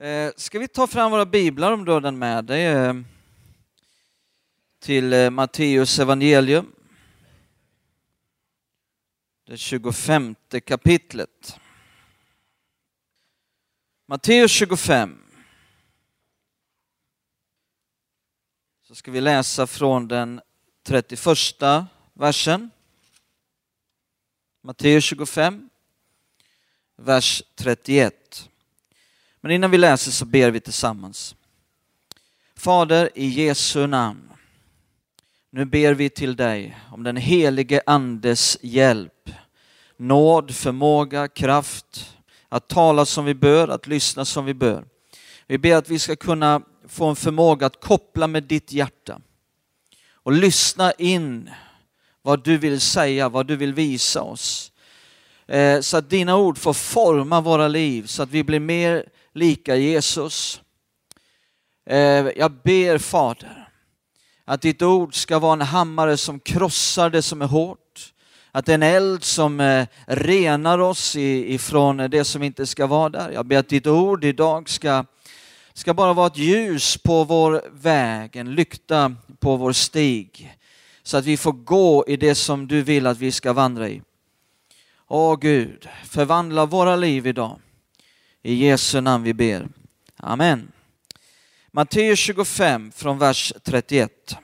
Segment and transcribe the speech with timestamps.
[0.00, 2.94] Eh, ska vi ta fram våra biblar om du har den med dig eh,
[4.78, 6.72] till eh, Matteus evangelium.
[9.46, 10.34] Det 25
[10.64, 11.60] kapitlet.
[14.06, 15.22] Matteus 25.
[18.82, 20.40] Så ska vi läsa från den
[20.82, 21.20] 31
[22.14, 22.70] versen.
[24.60, 25.70] Matteus 25,
[26.96, 28.49] vers 31.
[29.40, 31.34] Men innan vi läser så ber vi tillsammans.
[32.56, 34.30] Fader, i Jesu namn.
[35.50, 39.30] Nu ber vi till dig om den helige Andes hjälp,
[39.96, 42.16] nåd, förmåga, kraft
[42.48, 44.84] att tala som vi bör, att lyssna som vi bör.
[45.46, 49.20] Vi ber att vi ska kunna få en förmåga att koppla med ditt hjärta
[50.12, 51.50] och lyssna in
[52.22, 54.72] vad du vill säga, vad du vill visa oss.
[55.46, 59.04] Eh, så att dina ord får forma våra liv, så att vi blir mer
[59.34, 60.60] lika Jesus.
[61.86, 61.98] Eh,
[62.36, 63.60] jag ber Fader
[64.44, 68.12] att ditt ord ska vara en hammare som krossar det som är hårt.
[68.52, 73.08] Att det är en eld som eh, renar oss ifrån det som inte ska vara
[73.08, 73.30] där.
[73.30, 75.04] Jag ber att ditt ord idag ska,
[75.72, 80.56] ska bara vara ett ljus på vår väg, en lykta på vår stig.
[81.02, 84.02] Så att vi får gå i det som du vill att vi ska vandra i.
[85.08, 87.58] Åh Gud, förvandla våra liv idag.
[88.42, 89.68] I Jesu namn vi ber.
[90.16, 90.72] Amen.
[91.70, 94.36] Matteus 25 från vers 31.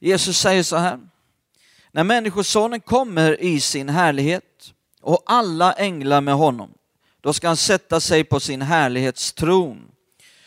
[0.00, 1.00] Jesus säger så här.
[1.92, 6.74] När Människosonen kommer i sin härlighet och alla änglar med honom,
[7.20, 9.90] då ska han sätta sig på sin härlighetstron.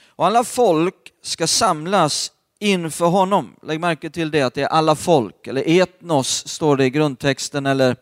[0.05, 3.55] Och alla folk ska samlas inför honom.
[3.61, 7.65] Lägg märke till det att det är alla folk, eller etnos står det i grundtexten,
[7.65, 7.95] eller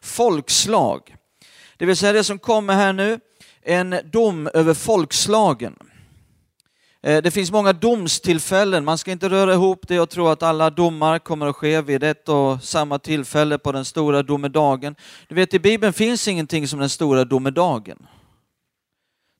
[0.00, 1.16] folkslag.
[1.82, 3.20] Det vill säga det som kommer här nu,
[3.62, 5.76] en dom över folkslagen.
[7.02, 10.70] Eh, det finns många domstillfällen, man ska inte röra ihop det och tro att alla
[10.70, 14.94] domar kommer att ske vid ett och samma tillfälle på den stora domedagen.
[15.28, 18.06] Du vet, i Bibeln finns ingenting som den stora domedagen.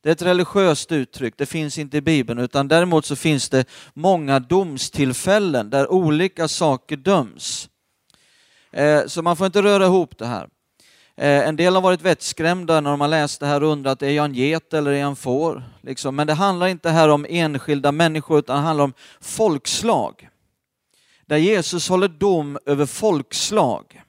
[0.02, 3.64] Det är ett religiöst uttryck, det finns inte i Bibeln, utan däremot så finns det
[3.94, 7.68] många domstillfällen där olika saker döms.
[8.72, 10.48] Eh, så man får inte röra ihop det här.
[11.16, 14.10] Eh, en del har varit vettskrämda när de har läst det här och undrat, är
[14.10, 15.62] jag en get eller är jag en får?
[15.80, 16.16] Liksom.
[16.16, 20.28] Men det handlar inte här om enskilda människor, utan det handlar om folkslag.
[21.26, 24.02] Där Jesus håller dom över folkslag.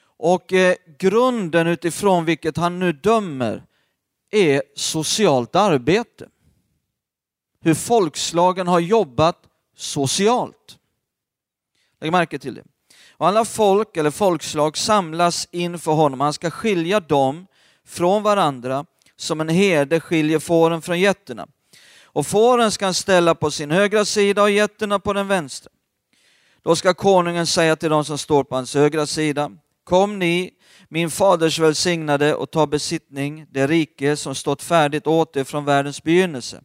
[0.00, 3.64] Och eh, grunden utifrån vilket han nu dömer
[4.30, 6.28] är socialt arbete.
[7.60, 9.38] Hur folkslagen har jobbat
[9.76, 10.78] socialt.
[12.00, 12.64] Lägg märke till det.
[13.18, 16.20] Och alla folk eller folkslag samlas inför honom.
[16.20, 17.46] Han ska skilja dem
[17.86, 18.84] från varandra
[19.16, 21.46] som en herde skiljer fåren från getterna.
[22.04, 25.70] Och fåren ska han ställa på sin högra sida och getterna på den vänstra.
[26.62, 29.50] Då ska konungen säga till dem som står på hans högra sida,
[29.84, 30.50] kom ni,
[30.88, 36.02] min faders välsignade, och ta besittning, det rike som stått färdigt åt er från världens
[36.02, 36.60] begynnelse.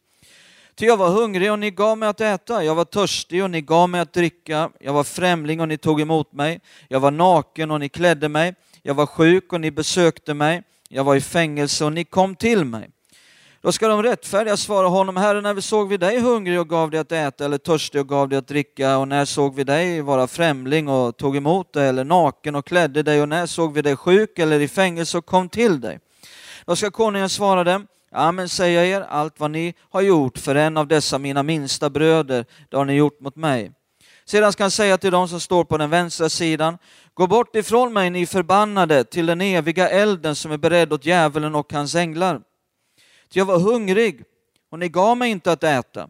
[0.75, 3.61] Ty jag var hungrig och ni gav mig att äta, jag var törstig och ni
[3.61, 7.71] gav mig att dricka, jag var främling och ni tog emot mig, jag var naken
[7.71, 11.85] och ni klädde mig, jag var sjuk och ni besökte mig, jag var i fängelse
[11.85, 12.89] och ni kom till mig.
[13.61, 16.91] Då ska de rättfärdiga svara honom, Herre, när vi såg vi dig hungrig och gav
[16.91, 20.01] dig att äta eller törstig och gav dig att dricka och när såg vi dig
[20.01, 23.81] vara främling och tog emot dig eller naken och klädde dig och när såg vi
[23.81, 25.99] dig sjuk eller i fängelse och kom till dig?
[26.65, 30.55] Då ska konungen svara dem, Amen säger jag er, allt vad ni har gjort för
[30.55, 33.71] en av dessa mina minsta bröder, det har ni gjort mot mig.
[34.25, 36.77] Sedan ska han säga till dem som står på den vänstra sidan,
[37.13, 41.55] gå bort ifrån mig ni förbannade till den eviga elden som är beredd åt djävulen
[41.55, 42.41] och hans änglar.
[43.29, 44.23] Ty jag var hungrig
[44.71, 46.09] och ni gav mig inte att äta.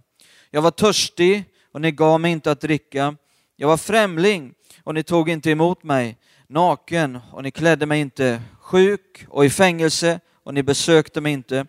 [0.52, 1.44] Jag var törstig
[1.74, 3.16] och ni gav mig inte att dricka.
[3.56, 4.54] Jag var främling
[4.84, 9.50] och ni tog inte emot mig, naken och ni klädde mig inte, sjuk och i
[9.50, 11.66] fängelse och ni besökte mig inte.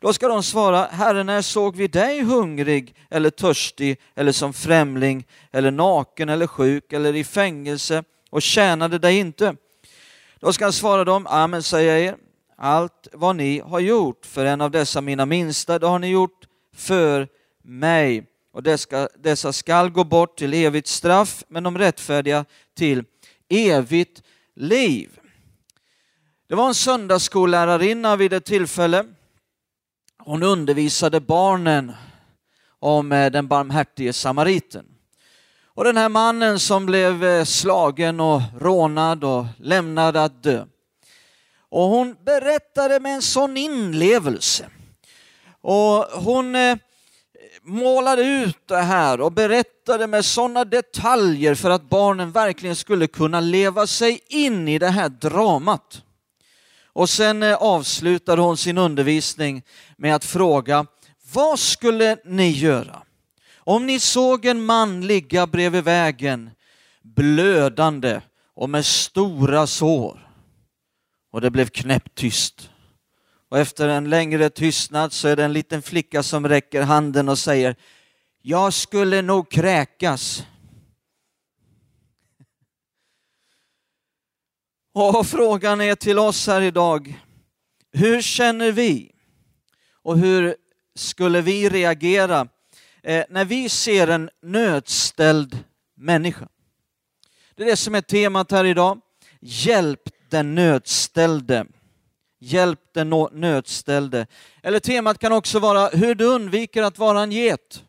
[0.00, 5.26] Då ska de svara, Herre, när såg vi dig hungrig eller törstig eller som främling
[5.52, 9.56] eller naken eller sjuk eller i fängelse och tjänade dig inte?
[10.40, 12.16] Då ska han svara dem, Amen säger jag er,
[12.56, 16.46] allt vad ni har gjort för en av dessa mina minsta, det har ni gjort
[16.74, 17.28] för
[17.62, 18.26] mig.
[18.52, 22.44] Och dessa, dessa skall gå bort till evigt straff, men de rättfärdiga
[22.76, 23.04] till
[23.48, 24.22] evigt
[24.54, 25.18] liv.
[26.48, 29.04] Det var en söndagsskollärarinna vid ett tillfälle.
[30.18, 31.92] Hon undervisade barnen
[32.78, 34.86] om eh, den barmhärtige samariten.
[35.64, 40.64] Och den här mannen som blev eh, slagen och rånad och lämnad att dö.
[41.68, 44.66] Och hon berättade med en sån inlevelse
[45.60, 46.76] Och hon eh,
[47.62, 53.40] målade ut det här och berättade med sådana detaljer för att barnen verkligen skulle kunna
[53.40, 56.02] leva sig in i det här dramat.
[56.96, 59.62] Och sen eh, avslutade hon sin undervisning
[59.96, 60.86] med att fråga,
[61.32, 63.02] vad skulle ni göra
[63.58, 66.50] om ni såg en man ligga bredvid vägen
[67.02, 68.20] blödande
[68.54, 70.30] och med stora sår?
[71.32, 72.70] Och det blev knäpptyst.
[73.50, 77.38] Och efter en längre tystnad så är det en liten flicka som räcker handen och
[77.38, 77.76] säger
[78.42, 80.44] Jag skulle nog kräkas.
[84.98, 87.22] Och frågan är till oss här idag,
[87.92, 89.12] hur känner vi?
[90.02, 90.56] Och hur
[90.94, 92.48] skulle vi reagera
[93.02, 95.58] eh, när vi ser en nödställd
[95.96, 96.48] människa?
[97.54, 99.00] Det är det som är temat här idag.
[99.40, 101.66] Hjälp den nödställde.
[102.40, 104.26] Hjälp den nödställde.
[104.62, 107.84] Eller temat kan också vara hur du undviker att vara en get.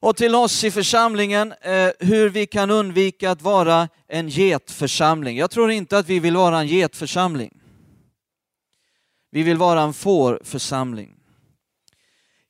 [0.00, 5.36] Och till oss i församlingen, eh, hur vi kan undvika att vara en getförsamling.
[5.38, 7.60] Jag tror inte att vi vill vara en getförsamling.
[9.30, 11.16] Vi vill vara en fårförsamling.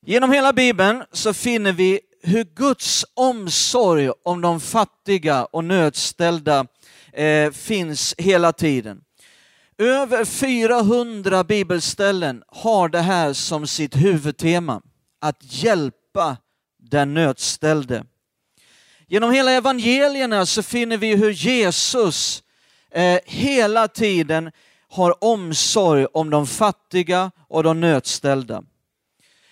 [0.05, 6.65] Genom hela Bibeln så finner vi hur Guds omsorg om de fattiga och nödställda
[7.13, 9.01] eh, finns hela tiden.
[9.77, 14.81] Över 400 bibelställen har det här som sitt huvudtema,
[15.21, 16.37] att hjälpa
[16.77, 18.03] den nödställde.
[19.07, 22.43] Genom hela evangelierna så finner vi hur Jesus
[22.91, 24.51] eh, hela tiden
[24.89, 28.63] har omsorg om de fattiga och de nödställda.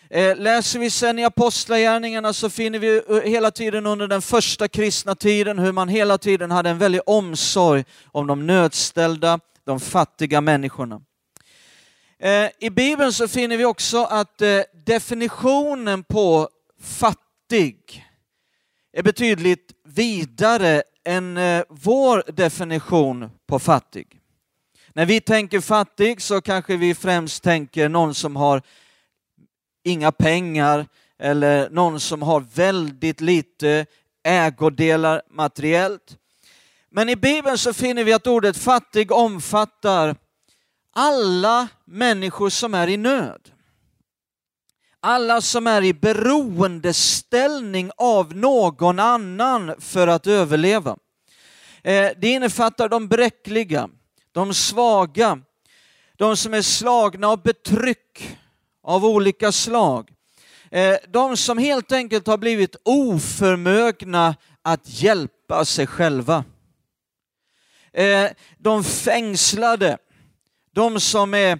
[0.10, 5.16] Eh, läser vi sen i Apostlagärningarna så finner vi hela tiden under den första kristna
[5.16, 11.02] tiden hur man hela tiden hade en väldig omsorg om de nödställda, de fattiga människorna.
[12.20, 16.50] Eh, I Bibeln så finner vi också att eh, definitionen på
[16.86, 18.06] fattig
[18.94, 24.22] är betydligt vidare än eh, vår definition på fattig.
[24.94, 28.62] När vi tänker fattig så kanske vi främst tänker någon som har
[29.84, 30.88] inga pengar
[31.20, 33.86] eller någon som har väldigt lite
[34.24, 36.18] ägodelar materiellt.
[36.90, 40.16] Men i Bibeln så finner vi att ordet fattig omfattar
[40.94, 43.52] alla människor som är i nöd.
[45.08, 50.98] Alla som är i beroendeställning av någon annan för att överleva.
[51.84, 53.90] Eh, det innefattar de bräckliga,
[54.32, 55.40] de svaga,
[56.18, 58.38] de som är slagna av betryck
[58.84, 60.12] av olika slag.
[60.72, 66.44] Eh, de som helt enkelt har blivit oförmögna att hjälpa sig själva.
[67.94, 69.98] Eh, de fängslade,
[70.74, 71.60] de som är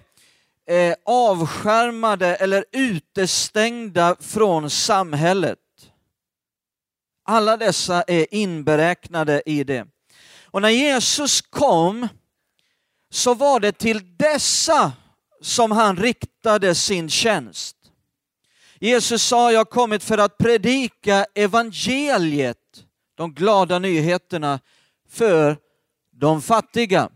[0.66, 5.58] eh, avskärmade eller utestängda från samhället.
[7.24, 9.86] Alla dessa är inberäknade i det.
[10.44, 12.08] Och när Jesus kom
[13.10, 14.92] så var det till dessa
[15.40, 17.76] som han riktade sin tjänst.
[18.80, 22.84] Jesus sa, jag har kommit för att predika evangeliet,
[23.14, 24.60] de glada nyheterna
[25.08, 25.58] för
[26.10, 27.10] de fattiga.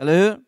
[0.00, 0.43] Eller hur?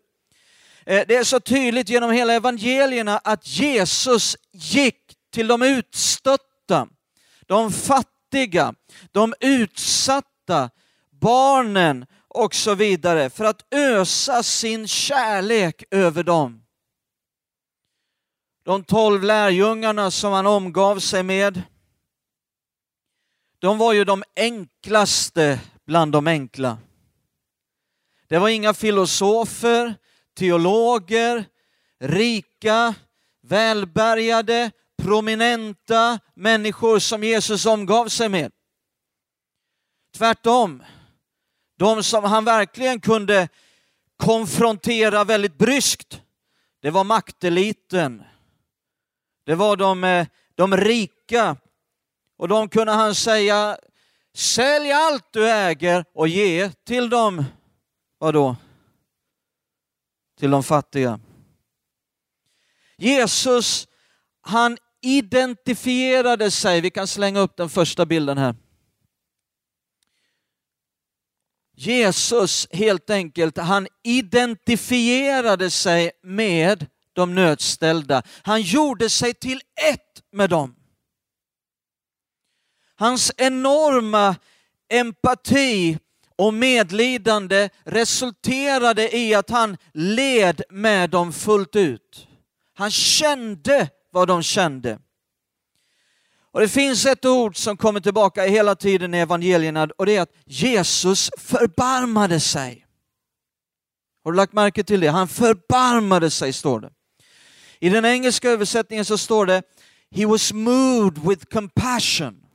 [0.87, 6.89] Eh, det är så tydligt genom hela evangelierna att Jesus gick till de utstötta,
[7.47, 8.75] de fattiga,
[9.13, 10.71] de utsatta,
[11.11, 16.63] barnen och så vidare för att ösa sin kärlek över dem.
[18.65, 21.63] De tolv lärjungarna som han omgav sig med,
[23.59, 26.79] de var ju de enklaste bland de enkla.
[28.29, 29.95] Det var inga filosofer,
[30.37, 31.45] teologer,
[32.01, 32.95] rika,
[33.43, 34.71] välbärgade,
[35.03, 38.53] prominenta människor som Jesus omgav sig med.
[40.17, 40.83] Tvärtom,
[41.79, 43.49] de som han verkligen kunde
[44.17, 46.23] konfrontera väldigt bryskt,
[46.83, 48.23] det var makteliten,
[49.47, 51.57] det var de, eh, de rika.
[52.39, 53.79] Och de kunde han säga,
[54.35, 57.45] sälj allt du äger och ge till dem,
[58.19, 58.57] vadå?
[60.39, 61.21] Till de fattiga.
[62.97, 63.89] Jesus,
[64.41, 68.55] han identifierade sig, vi kan slänga upp den första bilden här.
[71.75, 78.23] Jesus helt enkelt, han identifierade sig med de nödställda.
[78.43, 80.75] Han gjorde sig till ett med dem.
[82.95, 84.37] Hans enorma
[84.89, 85.99] empati
[86.37, 92.29] och medlidande resulterade i att han led med dem fullt ut.
[92.75, 94.99] Han kände vad de kände.
[96.53, 100.21] Och Det finns ett ord som kommer tillbaka hela tiden i evangelierna och det är
[100.21, 102.87] att Jesus förbarmade sig.
[104.25, 105.09] Har du lagt märke till det?
[105.09, 106.91] Han förbarmade sig, står det.
[107.81, 109.63] I den engelska översättningen så står det
[110.11, 112.46] He was moved with compassion.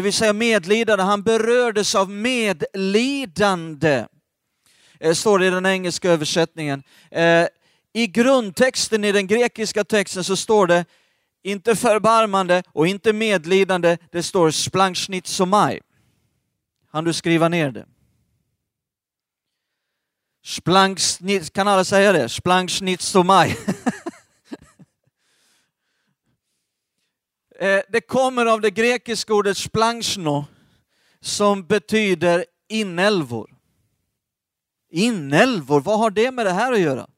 [0.00, 4.06] Det vill säga medlidande, han berördes av medlidande.
[5.00, 6.82] Eh, står det i den engelska översättningen.
[7.10, 7.46] Eh,
[7.92, 10.84] I grundtexten i den grekiska texten så står det
[11.42, 15.80] inte förbarmande och inte medlidande, det står splankschnitzomai.
[16.90, 17.86] Han du skriva ner det?
[20.44, 22.28] Splankschnitz, kan alla säga det?
[22.28, 23.56] Splankschnitzomai.
[27.60, 30.44] Eh, det kommer av det grekiska ordet splanchno
[31.20, 33.56] som betyder inälvor.
[34.90, 37.10] Inälvor, vad har det med det här att göra?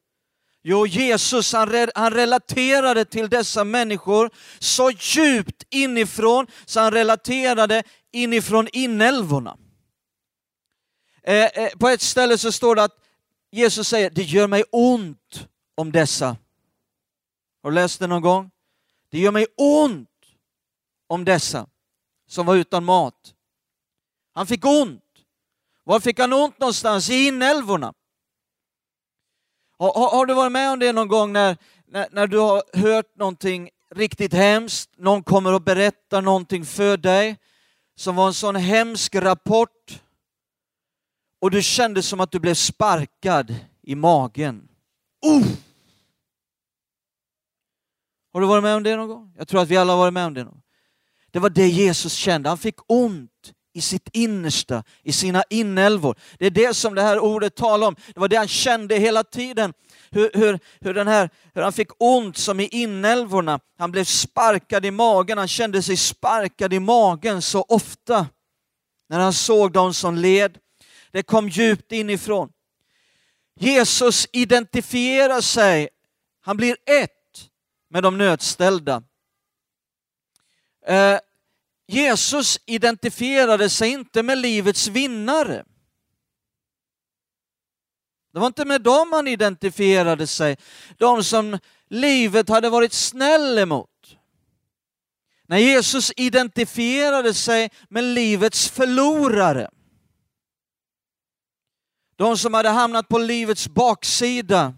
[0.63, 7.83] Jo, Jesus han, re, han relaterade till dessa människor så djupt inifrån så han relaterade
[8.13, 9.57] inifrån inälvorna.
[11.23, 12.99] Eh, eh, på ett ställe så står det att
[13.51, 16.37] Jesus säger, det gör mig ont om dessa.
[17.63, 18.51] Har du läst det någon gång?
[19.11, 20.09] Det gör mig ont
[21.13, 21.67] om dessa
[22.29, 23.35] som var utan mat.
[24.35, 25.05] Han fick ont.
[25.85, 27.11] Var fick han ont någonstans?
[27.11, 27.95] I inälvorna.
[29.79, 32.63] Har, har, har, du varit med om det någon gång när, när, när du har
[32.73, 37.39] hört någonting riktigt hemskt, någon kommer och berättar någonting för dig
[37.95, 40.03] som var en sån hemsk rapport
[41.39, 44.69] och du kände som att du blev sparkad i magen.
[45.27, 45.47] Uh!
[48.33, 49.35] Har du varit med om det någon gång?
[49.39, 50.63] Jag tror att vi alla har varit med om det någon gång.
[51.33, 52.49] Det var det Jesus kände.
[52.49, 56.19] Han fick ont i sitt innersta, i sina inälvor.
[56.39, 57.97] Det är det som det här ordet talar om.
[58.15, 59.73] Det var det han kände hela tiden.
[60.11, 63.61] Hur, hur, hur, den här, hur han fick ont som i inälvorna.
[63.79, 68.27] Han blev sparkad i magen, han kände sig sparkad i magen så ofta
[69.09, 70.59] när han såg dem som led.
[71.11, 72.49] Det kom djupt inifrån.
[73.61, 75.89] Jesus identifierar sig,
[76.41, 77.51] han blir ett
[77.91, 79.03] med de nödställda.
[80.87, 81.19] Eh,
[81.87, 85.65] Jesus identifierade sig inte med livets vinnare.
[88.33, 90.57] Det var inte med dem han identifierade sig,
[90.97, 91.59] de som
[91.89, 94.17] livet hade varit snäll emot.
[95.47, 99.71] När Jesus identifierade sig med livets förlorare.
[102.17, 104.75] De som hade hamnat på livets baksida.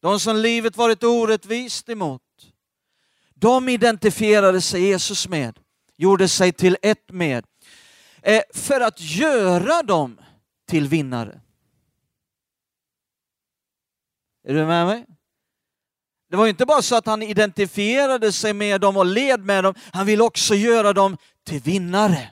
[0.00, 2.22] De som livet varit orättvist emot.
[3.40, 5.58] De identifierade sig Jesus med,
[5.96, 7.46] gjorde sig till ett med,
[8.22, 10.20] eh, för att göra dem
[10.68, 11.40] till vinnare.
[14.44, 15.06] Är du med mig?
[16.30, 19.74] Det var inte bara så att han identifierade sig med dem och led med dem,
[19.92, 21.16] han vill också göra dem
[21.46, 22.30] till vinnare.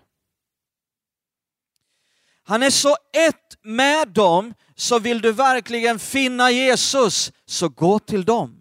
[2.43, 8.25] Han är så ett med dem, så vill du verkligen finna Jesus, så gå till
[8.25, 8.61] dem.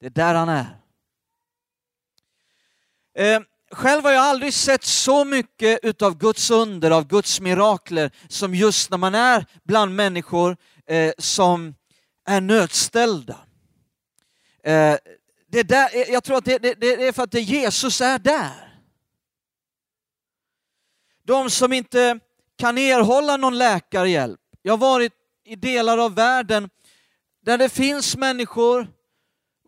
[0.00, 0.77] Det är där han är.
[3.18, 8.54] Eh, själv har jag aldrig sett så mycket utav Guds under, av Guds mirakler, som
[8.54, 10.56] just när man är bland människor
[10.86, 11.74] eh, som
[12.26, 13.36] är nödställda.
[14.64, 14.96] Eh,
[15.48, 18.18] det där, eh, jag tror att det, det, det är för att det Jesus är
[18.18, 18.80] där.
[21.22, 22.18] De som inte
[22.56, 24.40] kan erhålla någon läkarhjälp.
[24.62, 25.12] Jag har varit
[25.44, 26.70] i delar av världen
[27.42, 28.88] där det finns människor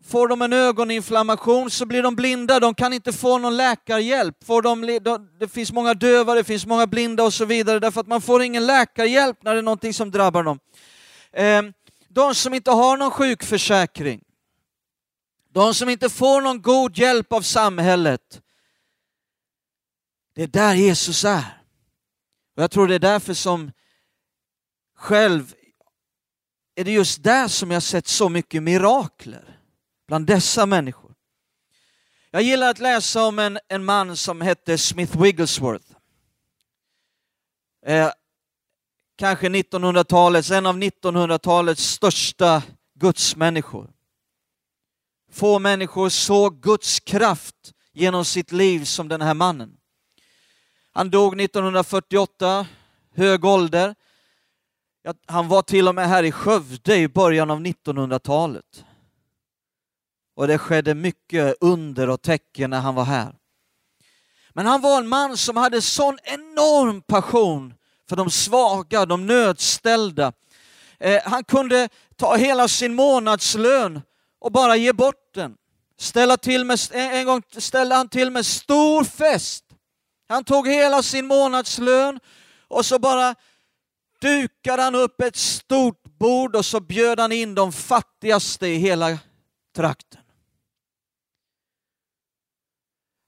[0.02, 4.44] Får de en ögoninflammation så blir de blinda, de kan inte få någon läkarhjälp.
[4.44, 5.00] Får de,
[5.40, 8.42] det finns många döva, det finns många blinda och så vidare därför att man får
[8.42, 10.58] ingen läkarhjälp när det är någonting som drabbar dem.
[11.32, 11.72] Ehm,
[12.08, 14.20] de som inte har någon sjukförsäkring,
[15.52, 18.40] de som inte får någon god hjälp av samhället.
[20.34, 21.62] Det är där Jesus är.
[22.56, 23.72] Och jag tror det är därför som
[24.96, 25.54] själv
[26.74, 29.59] är det just där som jag sett så mycket mirakler
[30.10, 31.14] bland dessa människor.
[32.30, 35.86] Jag gillar att läsa om en, en man som hette Smith Wigglesworth.
[37.86, 38.10] Eh,
[39.16, 42.62] kanske 1900-talets, en av 1900-talets största
[42.94, 43.90] gudsmänniskor.
[45.32, 49.76] Få människor såg Guds kraft genom sitt liv som den här mannen.
[50.92, 52.66] Han dog 1948,
[53.14, 53.94] hög ålder.
[55.26, 58.84] Han var till och med här i Skövde i början av 1900-talet
[60.40, 63.34] och det skedde mycket under och tecken när han var här.
[64.50, 67.74] Men han var en man som hade sån enorm passion
[68.08, 70.32] för de svaga, de nödställda.
[70.98, 74.00] Eh, han kunde ta hela sin månadslön
[74.38, 75.56] och bara ge bort den.
[75.98, 79.64] Ställa till med, en gång ställde han till med stor fest.
[80.28, 82.20] Han tog hela sin månadslön
[82.68, 83.34] och så bara
[84.20, 89.18] dukade han upp ett stort bord och så bjöd han in de fattigaste i hela
[89.76, 90.19] trakten.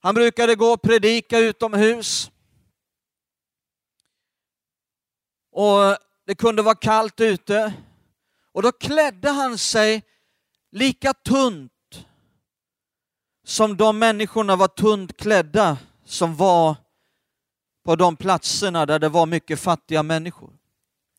[0.05, 2.31] Han brukade gå och predika utomhus.
[5.53, 7.73] Och det kunde vara kallt ute.
[8.53, 10.03] Och då klädde han sig
[10.71, 11.73] lika tunt
[13.45, 16.77] som de människorna var tunt klädda som var
[17.85, 20.51] på de platserna där det var mycket fattiga människor.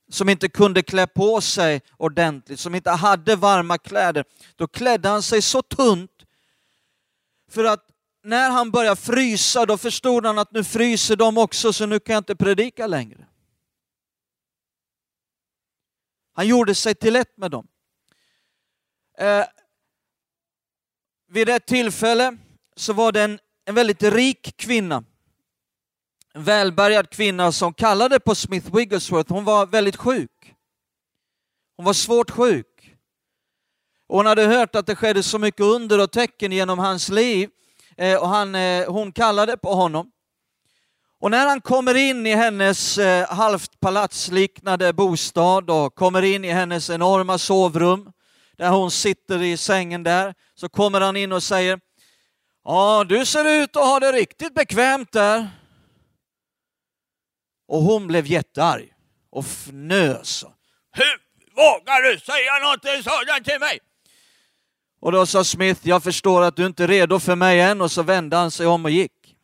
[0.09, 4.25] Som inte kunde klä på sig ordentligt, som inte hade varma kläder.
[4.55, 6.11] Då klädde han sig så tunt
[7.49, 7.92] för att
[8.23, 12.13] när han började frysa då förstod han att nu fryser de också så nu kan
[12.13, 13.27] jag inte predika längre.
[16.33, 17.67] Han gjorde sig till ett med dem.
[19.17, 19.45] Eh,
[21.27, 22.37] vid ett tillfälle
[22.75, 25.03] så var det en, en väldigt rik kvinna,
[26.33, 29.33] en välbärgad kvinna som kallade på Smith Wigglesworth.
[29.33, 30.55] Hon var väldigt sjuk.
[31.77, 32.95] Hon var svårt sjuk.
[34.07, 37.49] Och hon hade hört att det skedde så mycket under och tecken genom hans liv
[37.97, 40.11] eh, och han, eh, hon kallade på honom.
[41.19, 46.51] Och när han kommer in i hennes eh, halvt palatsliknande bostad och kommer in i
[46.51, 48.11] hennes enorma sovrum
[48.57, 51.79] där hon sitter i sängen där, så kommer han in och säger
[52.63, 55.49] Ja, du ser ut att ha det riktigt bekvämt där.
[57.67, 58.93] Och hon blev jättearg
[59.31, 60.45] och fnös.
[60.91, 61.21] Hur
[61.55, 63.79] vågar du säga någonting sådant till mig?
[65.03, 67.81] Och då sa Smith, jag förstår att du inte är redo för mig än.
[67.81, 69.35] Och så vände han sig om och gick.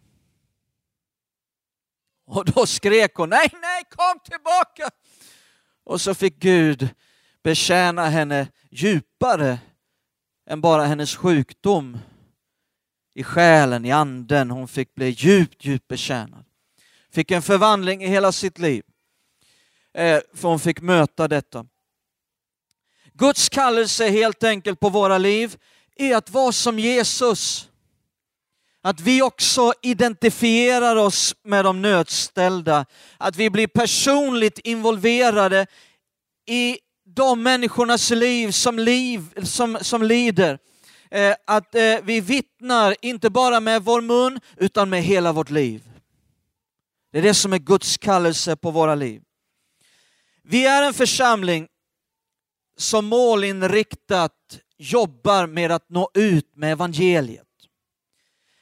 [2.28, 4.90] Och då skrek hon, nej, nej, kom tillbaka!
[5.84, 6.90] Och så fick Gud
[7.44, 9.60] betjäna henne djupare
[10.50, 11.98] än bara hennes sjukdom
[13.14, 14.52] i själen, i anden.
[14.52, 16.46] Hon fick bli djupt, djupt betjänad.
[17.12, 18.84] Fick en förvandling i hela sitt liv.
[19.94, 21.66] Eh, för hon fick möta detta.
[23.20, 25.58] Guds kallelse helt enkelt på våra liv
[25.96, 27.70] är att vara som Jesus.
[28.82, 32.86] Att vi också identifierar oss med de nödställda.
[33.18, 35.68] Att vi blir personligt involverade
[36.46, 36.78] i
[37.16, 40.60] de människornas liv som, liv, som, som lider.
[41.12, 45.84] Eh, att eh, vi vittnar, inte bara med vår mun, utan med hela vårt liv.
[47.12, 49.22] Det är det som är Guds kallelse på våra liv.
[50.44, 51.68] Vi är en församling
[52.80, 57.46] som målinriktat jobbar med att nå ut med evangeliet.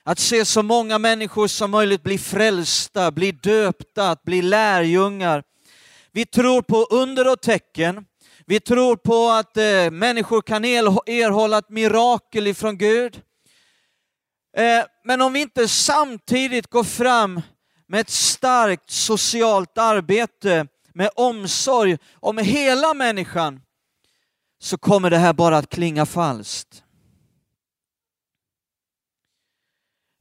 [0.03, 5.43] Att se så många människor som möjligt bli frälsta, bli döpta, att bli lärjungar.
[6.11, 8.05] Vi tror på under och tecken.
[8.45, 13.21] Vi tror på att eh, människor kan erhålla ett mirakel ifrån Gud.
[14.57, 17.41] Eh, men om vi inte samtidigt går fram
[17.87, 23.61] med ett starkt socialt arbete, med omsorg om hela människan,
[24.59, 26.83] så kommer det här bara att klinga falskt.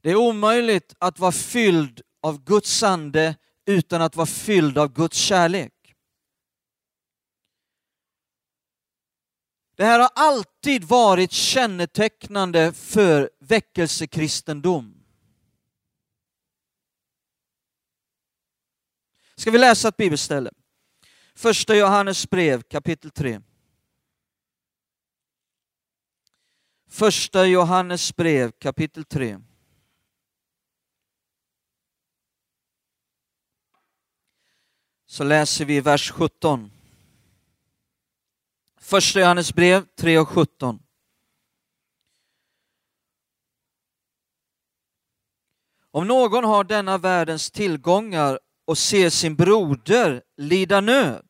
[0.01, 5.17] Det är omöjligt att vara fylld av Guds ande utan att vara fylld av Guds
[5.17, 5.73] kärlek.
[9.75, 15.03] Det här har alltid varit kännetecknande för väckelsekristendom.
[19.35, 20.51] Ska vi läsa ett bibelställe?
[21.35, 23.41] Första Johannes brev kapitel 3.
[26.97, 29.39] Första Johannes brev kapitel 3.
[35.05, 36.71] Så läser vi vers 17.
[38.79, 40.79] Första Johannes brev 3 och 17.
[45.91, 51.29] Om någon har denna världens tillgångar och ser sin broder lida nöd,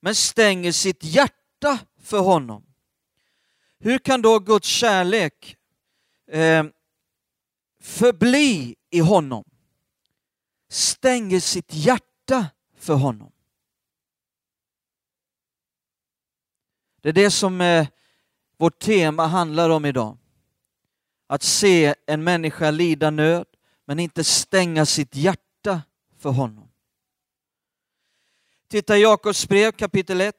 [0.00, 2.71] men stänger sitt hjärta för honom,
[3.82, 5.56] hur kan då Guds kärlek
[6.26, 6.64] eh,
[7.80, 9.44] förbli i honom?
[10.68, 13.32] Stänger sitt hjärta för honom.
[17.00, 17.88] Det är det som eh,
[18.56, 20.18] vårt tema handlar om idag.
[21.26, 23.46] Att se en människa lida nöd,
[23.84, 25.82] men inte stänga sitt hjärta
[26.18, 26.68] för honom.
[28.68, 30.36] Titta i Jakobs brev kapitel 1.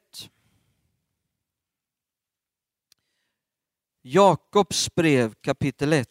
[4.06, 6.08] Jakobs brev kapitel 1.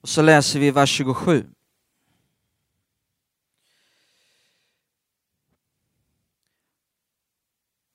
[0.00, 1.46] Och så läser vi vers 27.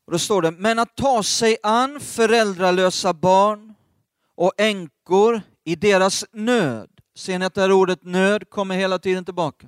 [0.05, 3.75] Och då står det, men att ta sig an föräldralösa barn
[4.35, 6.89] och änkor i deras nöd.
[7.15, 9.67] Ser ni att det här ordet nöd kommer hela tiden tillbaka?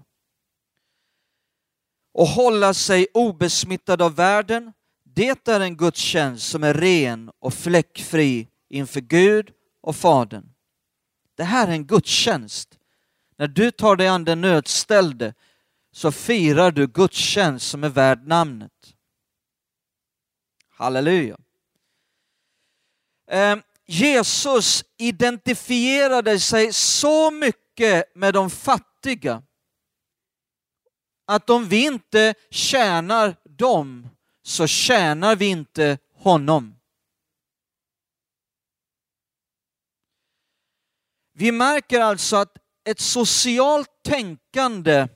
[2.19, 4.73] Och hålla sig obesmittad av världen.
[5.03, 9.51] Det är en gudstjänst som är ren och fläckfri inför Gud
[9.82, 10.53] och Fadern.
[11.36, 12.77] Det här är en gudstjänst.
[13.38, 15.34] När du tar dig an den nödställde
[15.91, 18.95] så firar du gudstjänst som är värd namnet.
[20.69, 21.38] Halleluja.
[23.32, 29.43] Eh, Jesus identifierade sig så mycket med de fattiga
[31.29, 34.09] att om vi inte tjänar dem
[34.43, 36.75] så tjänar vi inte honom.
[41.33, 45.07] Vi märker alltså att ett socialt tänkande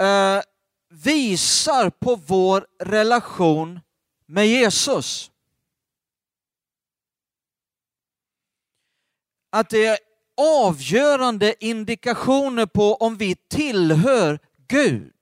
[0.00, 0.40] eh,
[0.88, 3.80] visar på vår relation
[4.26, 5.30] med Jesus.
[9.50, 10.05] Att det är
[10.36, 15.12] avgörande indikationer på om vi tillhör Gud.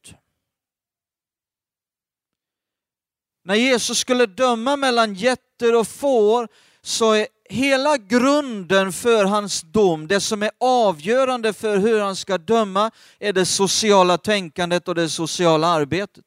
[3.44, 6.48] När Jesus skulle döma mellan getter och får
[6.83, 12.38] så är hela grunden för hans dom, det som är avgörande för hur han ska
[12.38, 16.24] döma, är det sociala tänkandet och det sociala arbetet.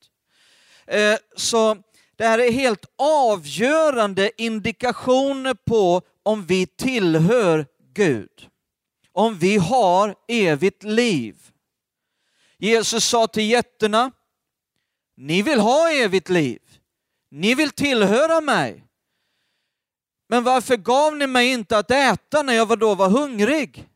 [0.88, 1.78] Eh, så
[2.16, 8.48] det här är helt avgörande indikationer på om vi tillhör Gud.
[9.18, 11.52] Om vi har evigt liv.
[12.58, 14.12] Jesus sa till getterna,
[15.16, 16.62] ni vill ha evigt liv.
[17.30, 18.84] Ni vill tillhöra mig.
[20.30, 23.90] Men varför gav ni mig inte att äta när jag då var hungrig?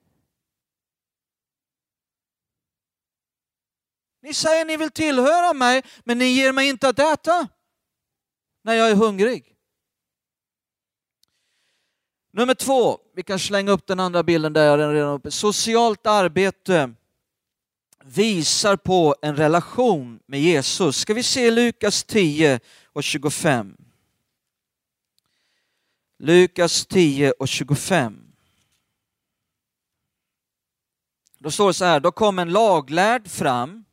[4.21, 7.47] Ni säger ni vill tillhöra mig, men ni ger mig inte att äta
[8.63, 9.50] när jag är hungrig.
[12.33, 15.31] Nummer två, vi kan slänga upp den andra bilden där jag redan uppe.
[15.31, 16.93] Socialt arbete
[18.03, 20.97] visar på en relation med Jesus.
[20.97, 23.77] Ska vi se Lukas 10 och 25.
[26.19, 28.17] Lukas 10 och 25.
[31.37, 33.85] Då står det så här, då kom en laglärd fram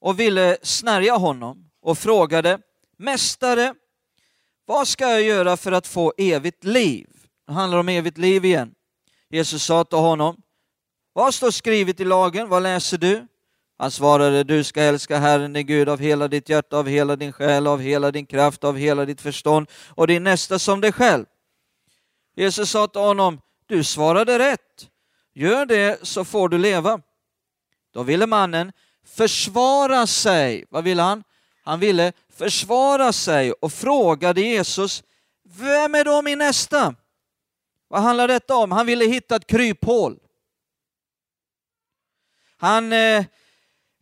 [0.00, 2.58] och ville snärja honom och frågade
[2.96, 3.74] Mästare,
[4.64, 7.11] vad ska jag göra för att få evigt liv?
[7.46, 8.74] Det handlar om evigt liv igen.
[9.30, 10.36] Jesus sa till honom,
[11.12, 12.48] vad står skrivet i lagen?
[12.48, 13.26] Vad läser du?
[13.78, 17.32] Han svarade, du ska älska Herren din Gud av hela ditt hjärta, av hela din
[17.32, 21.24] själ, av hela din kraft, av hela ditt förstånd och din nästa som dig själv.
[22.36, 24.88] Jesus sa till honom, du svarade rätt.
[25.34, 27.00] Gör det så får du leva.
[27.94, 28.72] Då ville mannen
[29.06, 30.64] försvara sig.
[30.70, 31.24] Vad ville han?
[31.64, 35.02] Han ville försvara sig och frågade Jesus,
[35.44, 36.94] vem är då min nästa?
[37.92, 38.72] Vad handlar detta om?
[38.72, 40.18] Han ville hitta ett kryphål.
[42.56, 43.24] Han eh,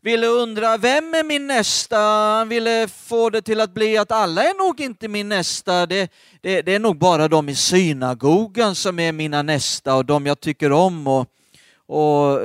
[0.03, 1.99] ville undra, vem är min nästa?
[1.99, 5.87] Han ville få det till att bli att alla är nog inte min nästa.
[5.87, 10.27] Det, det, det är nog bara de i synagogan som är mina nästa och de
[10.27, 11.27] jag tycker om och,
[11.87, 12.41] och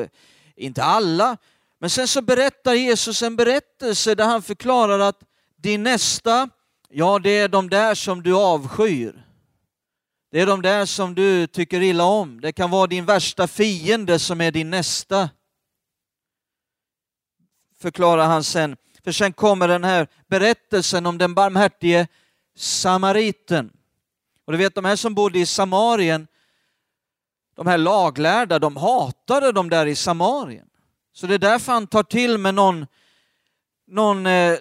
[0.55, 1.37] inte alla.
[1.79, 5.19] Men sen så berättar Jesus en berättelse där han förklarar att
[5.57, 6.49] din nästa,
[6.89, 9.24] ja det är de där som du avskyr.
[10.35, 12.41] Det är de där som du tycker illa om.
[12.41, 15.29] Det kan vara din värsta fiende som är din nästa
[17.79, 18.77] förklarar han sen.
[19.03, 22.07] För sen kommer den här berättelsen om den barmhärtige
[22.55, 23.71] samariten.
[24.45, 26.27] Och du vet de här som bodde i Samarien,
[27.55, 30.67] de här laglärda, de hatade de där i Samarien.
[31.13, 32.87] Så det är därför han tar till med någon,
[33.87, 34.57] någon eh,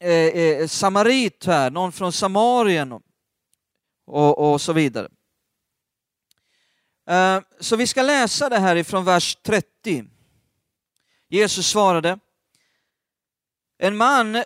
[0.00, 3.00] eh, eh, samarit här, någon från Samarien
[4.12, 5.08] och, och, så vidare.
[7.08, 10.04] Eh, så vi ska läsa det här ifrån vers 30.
[11.28, 12.18] Jesus svarade,
[13.78, 14.44] en man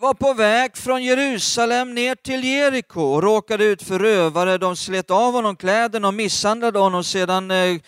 [0.00, 4.58] var på väg från Jerusalem ner till Jeriko och råkade ut för rövare.
[4.58, 7.04] De slet av honom kläderna och misshandlade honom.
[7.04, 7.80] Sedan eh,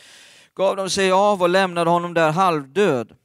[0.57, 3.17] gav de sig av och lämnade honom där halvdöd.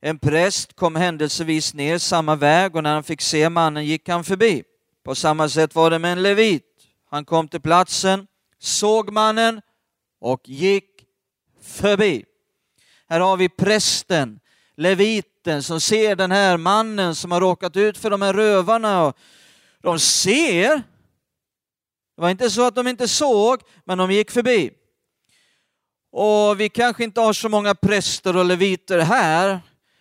[0.00, 4.24] En präst kom händelsevis ner samma väg och när han fick se mannen gick han
[4.24, 4.64] förbi.
[5.04, 6.66] På samma sätt var det med en levit.
[7.10, 8.26] Han kom till platsen,
[8.58, 9.60] såg mannen
[10.20, 11.06] och gick
[11.62, 12.24] förbi.
[13.08, 14.40] Här har vi prästen,
[14.76, 19.04] leviten som ser den här mannen som har råkat ut för de här rövarna.
[19.04, 19.18] Och
[19.82, 20.76] de ser.
[22.16, 24.70] Det var inte så att de inte såg, men de gick förbi.
[26.12, 29.60] Och vi kanske inte har så många präster och leviter här,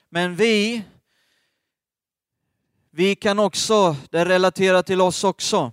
[0.09, 0.83] men vi
[2.91, 5.71] vi kan också, det relaterar till oss också.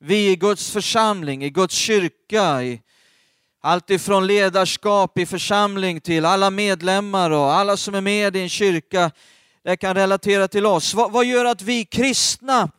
[0.00, 2.82] Vi i Guds församling, i Guds kyrka, i
[3.60, 8.48] allt ifrån ledarskap i församling till alla medlemmar och alla som är med i en
[8.48, 9.10] kyrka,
[9.62, 10.94] det kan relatera till oss.
[10.94, 12.70] Vad, vad gör att vi kristna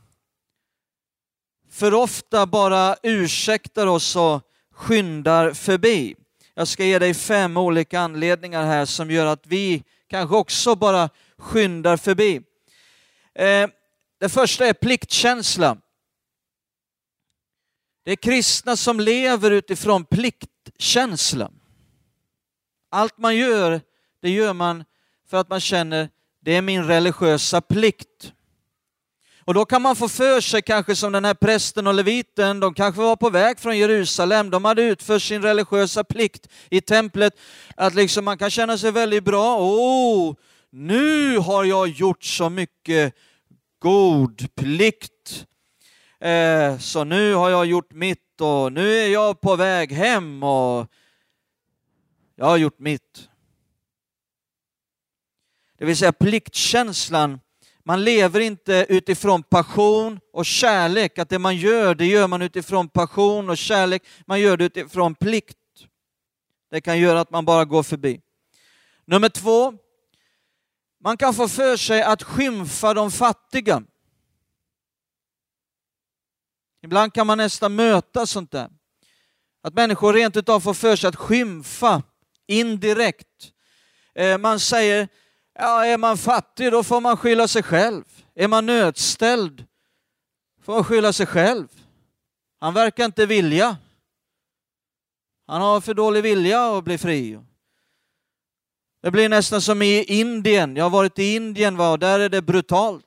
[1.72, 4.42] för ofta bara ursäktar oss och
[4.72, 6.16] skyndar förbi?
[6.54, 11.10] Jag ska ge dig fem olika anledningar här som gör att vi kanske också bara
[11.40, 12.42] skyndar förbi.
[13.36, 13.70] Eh,
[14.20, 15.78] det första är pliktkänsla.
[18.04, 21.52] Det är kristna som lever utifrån pliktkänsla.
[22.92, 23.82] Allt man gör,
[24.22, 24.84] det gör man
[25.28, 26.10] för att man känner
[26.42, 28.34] det är min religiösa plikt.
[29.46, 32.74] Och då kan man få för sig, kanske som den här prästen och leviten, de
[32.74, 37.34] kanske var på väg från Jerusalem, de hade utfört sin religiösa plikt i templet,
[37.76, 39.58] att liksom man kan känna sig väldigt bra.
[39.60, 40.36] Åh,
[40.72, 43.16] nu har jag gjort så mycket
[43.80, 45.48] god plikt.
[46.20, 50.88] Eh, så nu har jag gjort mitt och nu är jag på väg hem och
[52.36, 53.30] jag har gjort mitt.
[55.78, 57.40] Det vill säga pliktkänslan
[57.90, 62.90] man lever inte utifrån passion och kärlek, att det man gör, det gör man utifrån
[62.90, 64.04] passion och kärlek.
[64.26, 65.58] Man gör det utifrån plikt.
[66.72, 68.22] Det kan göra att man bara går förbi.
[69.06, 69.74] Nummer två,
[71.00, 73.84] man kan få för sig att skymfa de fattiga.
[76.82, 78.70] Ibland kan man nästan möta sånt där.
[79.62, 82.04] Att människor rent utav får för sig att skymfa
[82.48, 83.52] indirekt.
[84.16, 85.08] Eh, man säger,
[85.54, 88.04] Ja, är man fattig då får man skylla sig själv.
[88.36, 89.66] Är man nödställd
[90.62, 91.68] får man skylla sig själv.
[92.60, 93.78] Han verkar inte vilja.
[95.48, 97.40] Han har för dålig vilja att bli fri.
[99.02, 100.76] Det blir nästan som i Indien.
[100.76, 101.92] Jag har varit i Indien va?
[101.92, 103.06] och där är det brutalt.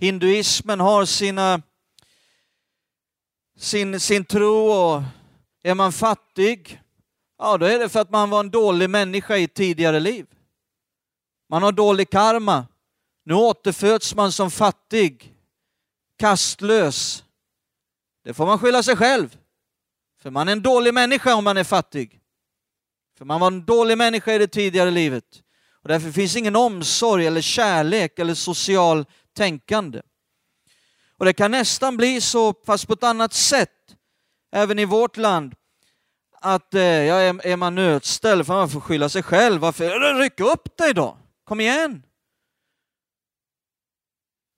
[0.00, 1.62] Hinduismen har sina,
[3.56, 5.02] sin, sin tro och
[5.62, 6.80] är man fattig,
[7.38, 10.26] ja då är det för att man var en dålig människa i ett tidigare liv.
[11.48, 12.66] Man har dålig karma.
[13.24, 15.34] Nu återföds man som fattig,
[16.18, 17.24] kastlös.
[18.24, 19.36] Det får man skylla sig själv.
[20.20, 22.21] För man är en dålig människa om man är fattig.
[23.18, 25.24] För man var en dålig människa i det tidigare livet.
[25.82, 29.04] Och därför finns ingen omsorg eller kärlek eller social
[29.36, 30.00] tänkande.
[31.18, 33.70] Och det kan nästan bli så, fast på ett annat sätt,
[34.52, 35.54] även i vårt land,
[36.40, 39.60] att eh, ja, är, man nödställd för man får skylla sig själv.
[39.60, 40.18] Varför?
[40.18, 41.16] Ryck upp dig då!
[41.44, 42.02] Kom igen!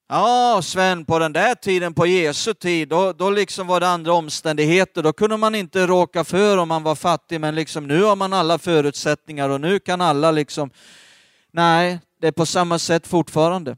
[0.09, 4.13] Ja, Sven, på den där tiden, på Jesu tid, då, då liksom var det andra
[4.13, 5.03] omständigheter.
[5.03, 8.33] Då kunde man inte råka för om man var fattig, men liksom nu har man
[8.33, 10.71] alla förutsättningar och nu kan alla liksom...
[11.53, 13.77] Nej, det är på samma sätt fortfarande.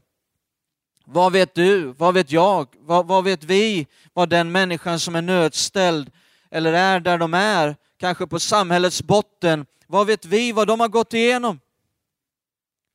[1.05, 1.93] Vad vet du?
[1.97, 2.67] Vad vet jag?
[2.79, 3.87] Vad, vad vet vi?
[4.13, 6.11] Vad den människan som är nödställd
[6.51, 10.87] eller är där de är, kanske på samhällets botten, vad vet vi vad de har
[10.87, 11.59] gått igenom?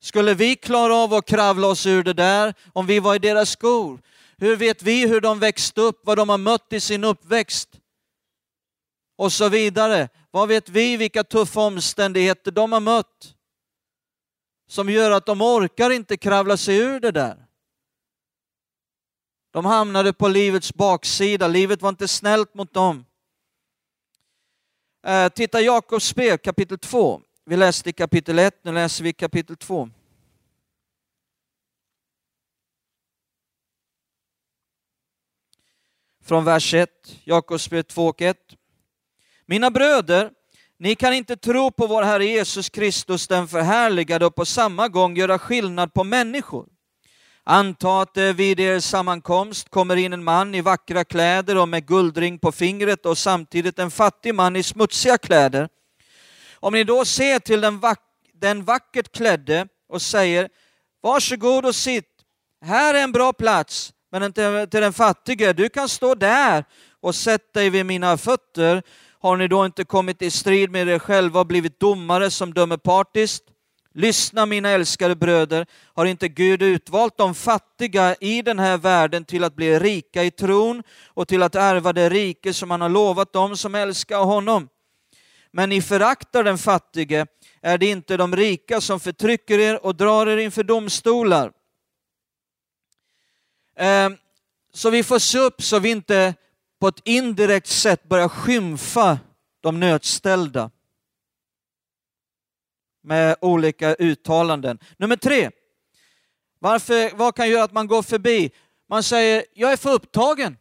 [0.03, 3.51] Skulle vi klara av att kravla oss ur det där om vi var i deras
[3.51, 4.03] skor?
[4.37, 7.69] Hur vet vi hur de växte upp, vad de har mött i sin uppväxt?
[9.17, 10.09] Och så vidare.
[10.31, 13.35] Vad vet vi vilka tuffa omständigheter de har mött?
[14.69, 17.47] Som gör att de orkar inte kravla sig ur det där.
[19.51, 23.05] De hamnade på livets baksida, livet var inte snällt mot dem.
[25.07, 27.23] Eh, titta Jakobs brev kapitel 2.
[27.45, 29.89] Vi läste i kapitel 1, nu läser vi kapitel 2.
[36.25, 36.91] Från vers 1,
[37.25, 38.37] Jakobsbrevet 2 och 1.
[39.47, 40.31] Mina bröder,
[40.79, 45.17] ni kan inte tro på vår Herre Jesus Kristus den förhärligade och på samma gång
[45.17, 46.69] göra skillnad på människor.
[47.45, 51.87] Anta att det vid er sammankomst kommer in en man i vackra kläder och med
[51.87, 55.69] guldring på fingret och samtidigt en fattig man i smutsiga kläder.
[56.63, 58.01] Om ni då ser till den, vack
[58.35, 60.49] den vackert klädde och säger
[61.03, 62.11] Varsågod och sitt,
[62.65, 66.65] här är en bra plats, men inte till den fattige, du kan stå där
[67.01, 68.83] och sätta dig vid mina fötter.
[69.21, 72.77] Har ni då inte kommit i strid med er själva och blivit domare som dömer
[72.77, 73.45] partiskt?
[73.95, 79.45] Lyssna mina älskade bröder, har inte Gud utvalt de fattiga i den här världen till
[79.45, 83.33] att bli rika i tron och till att ärva det rike som han har lovat
[83.33, 84.69] dem som älskar honom?
[85.53, 87.27] Men ni föraktar den fattige,
[87.61, 91.53] är det inte de rika som förtrycker er och drar er inför domstolar.
[93.77, 94.17] Ehm,
[94.73, 96.35] så vi får se upp så vi inte
[96.81, 99.19] på ett indirekt sätt börjar skymfa
[99.61, 100.71] de nödställda
[103.03, 104.79] med olika uttalanden.
[104.97, 105.51] Nummer tre.
[106.59, 108.51] Varför, vad kan göra att man går förbi?
[108.89, 110.57] Man säger, jag är för upptagen.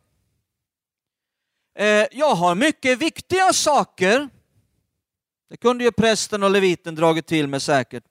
[1.75, 4.29] Ehm, jag har mycket viktiga saker.
[5.51, 8.03] Det kunde ju prästen och leviten dragit till med säkert.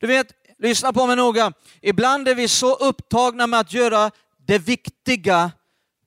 [0.00, 0.26] Du vet,
[0.58, 1.52] lyssna på mig noga.
[1.80, 5.52] Ibland är vi så upptagna med att göra det viktiga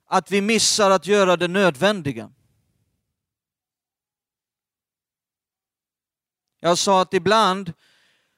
[0.08, 2.32] att vi missar att göra det nödvändiga.
[6.60, 7.74] Jag sa att ibland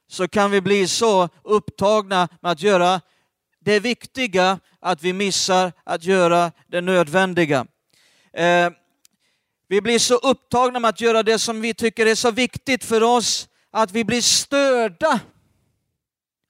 [0.08, 3.02] så kan vi bli så upptagna med att göra
[3.60, 7.68] det viktiga att vi missar att göra det nödvändiga.
[8.34, 8.72] Eh,
[9.68, 13.04] vi blir så upptagna med att göra det som vi tycker är så viktigt för
[13.04, 15.20] oss att vi blir störda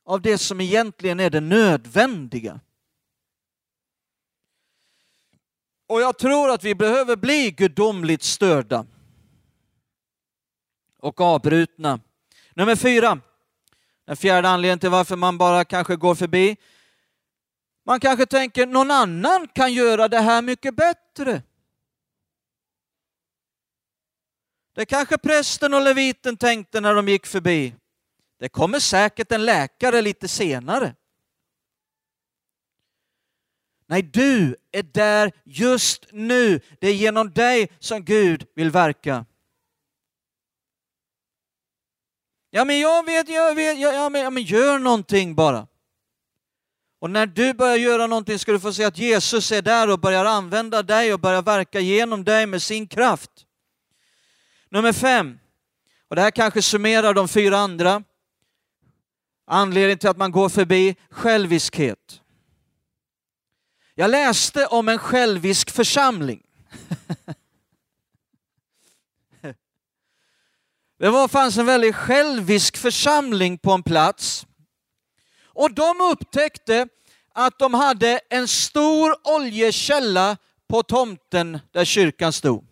[0.05, 2.59] av det som egentligen är det nödvändiga.
[5.87, 8.85] Och jag tror att vi behöver bli gudomligt störda
[10.99, 11.99] och avbrutna.
[12.53, 13.19] Nummer fyra,
[14.05, 16.57] den fjärde anledningen till varför man bara kanske går förbi.
[17.85, 21.41] Man kanske tänker någon annan kan göra det här mycket bättre.
[24.77, 27.75] Det kanske prästen och leviten tänkte när de gick förbi.
[28.39, 30.95] Det kommer säkert en läkare lite senare.
[33.87, 36.59] Nej, du är där just nu.
[36.79, 39.25] Det är genom dig som Gud vill verka.
[42.49, 45.67] Ja, men jag vet, jag vet, ja, ja, men, ja, men gör någonting bara.
[46.99, 49.99] Och när du börjar göra någonting ska du få se att Jesus är där och
[49.99, 53.46] börjar använda dig och börjar verka genom dig med sin kraft.
[54.69, 55.39] Nummer fem,
[56.07, 58.03] och det här kanske summerar de fyra andra.
[59.47, 62.21] Anledningen till att man går förbi själviskhet.
[63.95, 66.43] Jag läste om en självisk församling.
[70.99, 74.47] Det var, fanns en väldigt självisk församling på en plats.
[75.43, 76.87] Och de upptäckte
[77.33, 82.66] att de hade en stor oljekälla på tomten där kyrkan stod.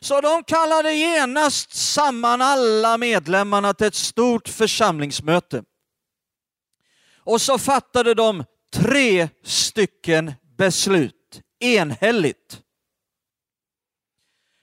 [0.00, 5.62] Så de kallade genast samman alla medlemmarna till ett stort församlingsmöte.
[7.16, 12.62] Och så fattade de tre stycken beslut enhälligt.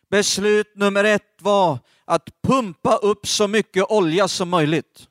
[0.10, 5.08] Beslut nummer ett var att pumpa upp så mycket olja som möjligt.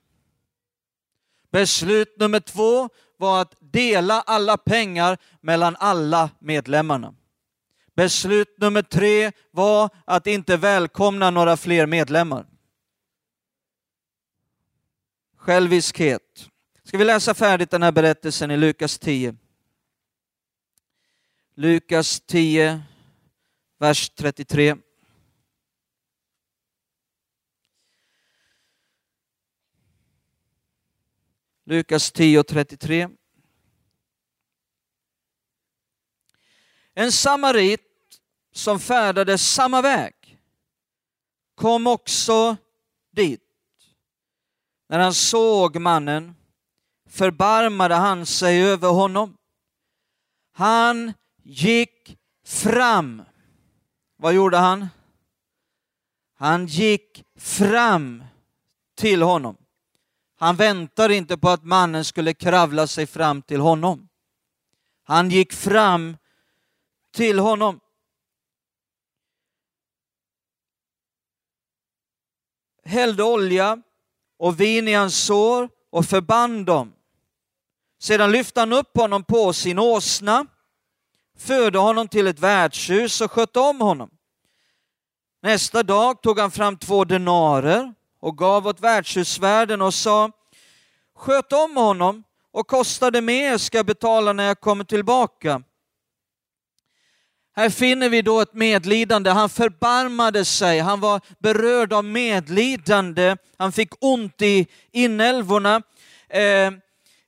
[1.53, 7.15] Beslut nummer två var att dela alla pengar mellan alla medlemmarna.
[7.95, 12.47] Beslut nummer tre var att inte välkomna några fler medlemmar.
[15.37, 16.51] Själviskhet.
[16.85, 19.37] Ska vi läsa färdigt den här berättelsen i Lukas 10?
[21.55, 22.83] Lukas 10,
[23.79, 24.77] vers 33.
[31.67, 33.09] Lukas 10 och 33.
[36.95, 37.81] En samarit
[38.53, 40.15] som färdades samma väg
[41.55, 42.57] kom också
[43.13, 43.41] dit.
[44.89, 46.35] När han såg mannen
[47.09, 49.37] förbarmade han sig över honom.
[50.53, 53.23] Han gick fram.
[54.17, 54.89] Vad gjorde han?
[56.37, 58.25] Han gick fram
[58.97, 59.57] till honom.
[60.37, 64.09] Han väntade inte på att mannen skulle kravla sig fram till honom.
[65.05, 66.17] Han gick fram
[67.15, 67.81] till honom.
[72.85, 73.83] Hällde olja
[74.39, 76.93] och vin i hans sår och förband dem.
[77.99, 80.47] Sedan lyfte han upp honom på sin åsna,
[81.39, 84.11] förde honom till ett värdshus och skötte om honom.
[85.43, 90.31] Nästa dag tog han fram två denarer och gav åt värdshusvärden och sa
[91.17, 95.63] Sköt om honom och kostar det mer ska jag betala när jag kommer tillbaka.
[97.57, 99.31] Här finner vi då ett medlidande.
[99.31, 105.83] Han förbarmade sig, han var berörd av medlidande, han fick ont i inälvorna.
[106.29, 106.73] Eh,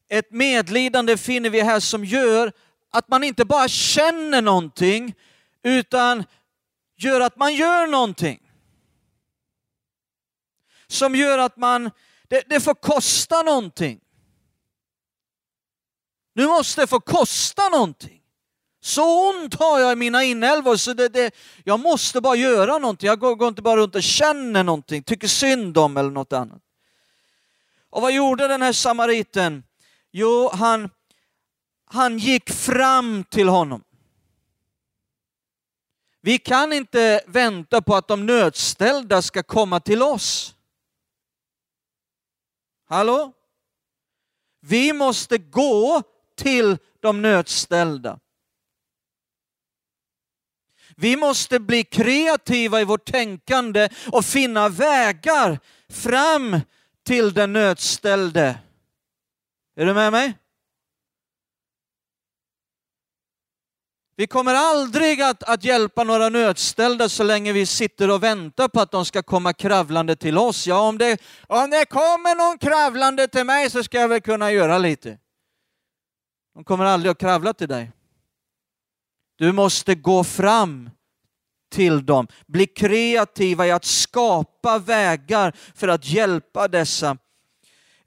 [0.08, 2.52] ett medlidande finner vi här som gör
[2.90, 5.14] att man inte bara känner någonting,
[5.62, 6.24] utan
[6.96, 8.40] gör att man gör någonting.
[10.86, 11.90] Som gör att man,
[12.28, 14.00] det, det får kosta någonting.
[16.34, 18.15] Nu måste det få kosta någonting.
[18.86, 21.34] Så ont har jag i mina inälvor så det, det,
[21.64, 23.06] jag måste bara göra någonting.
[23.06, 26.62] Jag går, går, inte bara runt och känner någonting, tycker synd om eller något annat.
[27.90, 29.64] Och vad gjorde den här samariten?
[30.12, 30.90] Jo, han,
[31.84, 33.84] han gick fram till honom.
[36.20, 40.54] Vi kan inte vänta på att de nödställda ska komma till oss.
[42.88, 43.32] Hallå?
[44.60, 46.02] Vi måste gå
[46.36, 48.18] till de nödställda.
[50.96, 56.60] Vi måste bli kreativa i vårt tänkande och finna vägar fram
[57.06, 58.58] till den nödställde.
[59.76, 60.34] Är du med mig?
[64.18, 68.80] Vi kommer aldrig att, att hjälpa några nödställda så länge vi sitter och väntar på
[68.80, 70.66] att de ska komma kravlande till oss.
[70.66, 74.52] Ja, om det, om det kommer någon kravlande till mig så ska jag väl kunna
[74.52, 75.18] göra lite.
[76.54, 77.92] De kommer aldrig att kravla till dig.
[79.36, 80.90] Du måste gå fram
[81.70, 82.26] till dem.
[82.46, 87.18] Bli kreativa i att skapa vägar för att hjälpa dessa.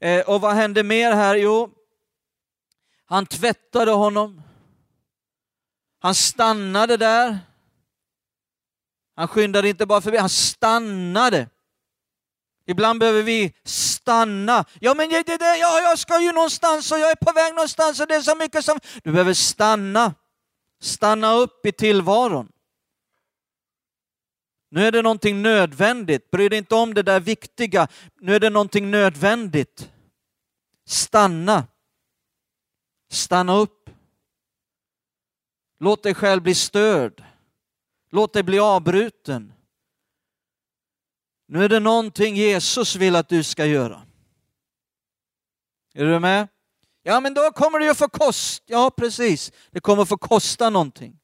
[0.00, 1.36] Eh, och vad hände mer här?
[1.36, 1.70] Jo,
[3.04, 4.42] han tvättade honom.
[6.00, 7.38] Han stannade där.
[9.16, 11.48] Han skyndade inte bara förbi, han stannade.
[12.66, 14.64] Ibland behöver vi stanna.
[14.80, 18.00] Ja, men det, det, ja, jag ska ju någonstans och jag är på väg någonstans
[18.00, 18.78] och det är så mycket som...
[19.02, 20.14] Du behöver stanna.
[20.80, 22.52] Stanna upp i tillvaron.
[24.70, 26.30] Nu är det någonting nödvändigt.
[26.30, 27.88] Bry dig inte om det där viktiga.
[28.20, 29.90] Nu är det någonting nödvändigt.
[30.86, 31.66] Stanna.
[33.10, 33.90] Stanna upp.
[35.78, 37.24] Låt dig själv bli störd.
[38.10, 39.52] Låt dig bli avbruten.
[41.46, 44.02] Nu är det någonting Jesus vill att du ska göra.
[45.94, 46.48] Är du med?
[47.02, 48.64] Ja, men då kommer det ju få kosta.
[48.66, 49.52] Ja, precis.
[49.70, 51.16] Det kommer få kosta någonting.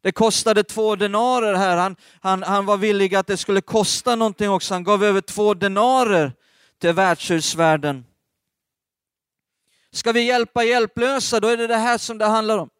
[0.00, 1.76] Det kostade två denarer här.
[1.76, 4.74] Han, han, han var villig att det skulle kosta någonting också.
[4.74, 6.32] Han gav över två denarer
[6.78, 8.04] till värdshusvärden.
[9.90, 12.70] Ska vi hjälpa hjälplösa, då är det det här som det handlar om.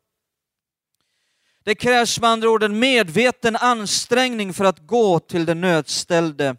[1.65, 6.57] Det krävs med andra ord en medveten ansträngning för att gå till den nödställde.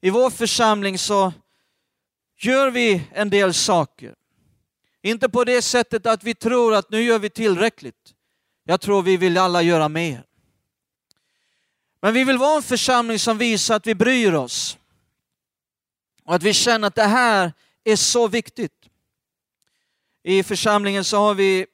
[0.00, 1.32] I vår församling så
[2.44, 4.14] gör vi en del saker.
[5.02, 8.14] Inte på det sättet att vi tror att nu gör vi tillräckligt.
[8.64, 10.24] Jag tror vi vill alla göra mer.
[12.00, 14.78] Men vi vill vara en församling som visar att vi bryr oss.
[16.24, 17.52] Och att vi känner att det här
[17.84, 18.88] är så viktigt.
[20.22, 21.66] I församlingen så har vi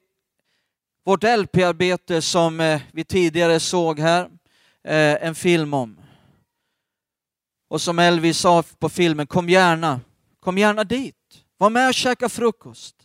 [1.04, 4.30] vårt LP-arbete som eh, vi tidigare såg här,
[4.84, 6.00] eh, en film om.
[7.68, 10.00] Och som Elvis sa på filmen, kom gärna,
[10.48, 11.44] kom gärna dit.
[11.56, 12.96] Var med och käka frukost.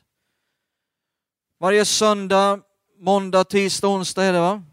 [1.60, 2.60] Varje söndag
[3.00, 4.64] måndag, tisdag, onsdag är det va?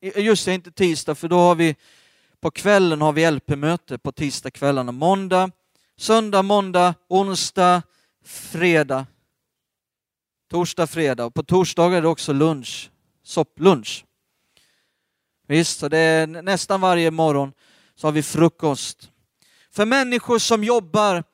[0.00, 1.76] Just det, inte tisdag för då har vi
[2.40, 4.92] på kvällen har vi LP-möte på tisdagskvällarna.
[4.92, 5.50] Måndag,
[5.96, 7.82] söndag, måndag, onsdag,
[8.24, 9.06] fredag.
[10.50, 12.90] Torsdag, fredag och på torsdagar är det också lunch,
[13.22, 14.04] sopplunch.
[15.46, 17.52] Visst, så det är nästan varje morgon
[17.94, 19.10] så har vi frukost.
[19.74, 21.24] För människor som jobbar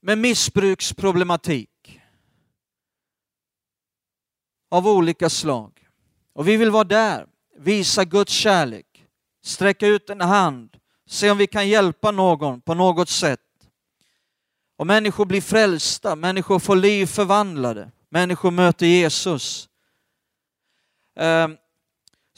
[0.00, 2.00] med missbruksproblematik
[4.70, 5.88] av olika slag.
[6.32, 9.06] Och vi vill vara där, visa Guds kärlek,
[9.44, 13.40] sträcka ut en hand, se om vi kan hjälpa någon på något sätt.
[14.76, 19.68] Och människor blir frälsta, människor får liv förvandlade, människor möter Jesus.
[21.16, 21.56] Ehm,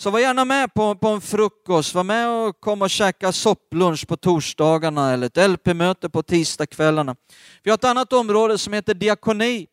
[0.02, 4.06] så var gärna med på, på en frukost, var med och kom och käka sopplunch
[4.06, 7.16] på torsdagarna eller ett LP-möte på tisdagskvällarna.
[7.62, 9.66] Vi har ett annat område som heter diakoni.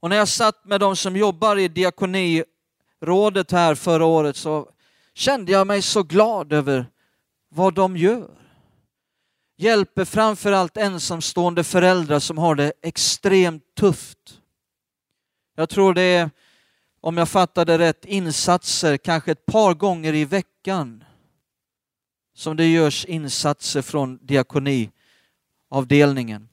[0.00, 4.70] Och när jag satt med de som jobbar i diakonirådet här förra året så
[5.14, 6.86] kände jag mig så glad över
[7.48, 8.30] vad de gör.
[9.56, 14.40] Hjälper framförallt ensamstående föräldrar som har det extremt tufft.
[15.56, 16.30] Jag tror det är,
[17.04, 21.04] om jag fattade rätt, insatser kanske ett par gånger i veckan
[22.34, 26.48] som det görs insatser från diakoniavdelningen.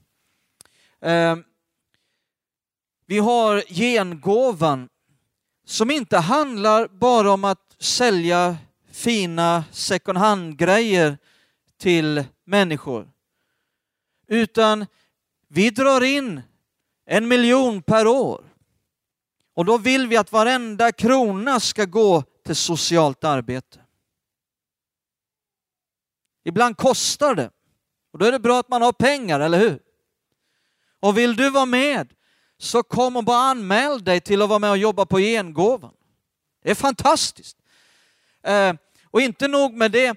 [1.02, 1.44] Ehm,
[3.06, 4.90] vi har gengåvan
[5.66, 8.58] som inte handlar bara om att sälja
[8.92, 11.18] fina second hand-grejer
[11.78, 13.12] till människor.
[14.28, 14.86] Utan
[15.48, 16.42] vi drar in
[17.06, 18.49] en miljon per år.
[19.60, 23.80] Och då vill vi att varenda krona ska gå till socialt arbete.
[26.44, 27.52] Ibland kostar det.
[28.14, 29.80] Och då är det bra att man har pengar, eller hur?
[31.00, 32.14] Och vill du vara med
[32.58, 35.94] så kom och bara anmäl dig till att vara med och jobba på gengåvan.
[36.64, 37.58] Det är fantastiskt.
[38.44, 38.74] Eh,
[39.06, 40.16] och inte nog med det,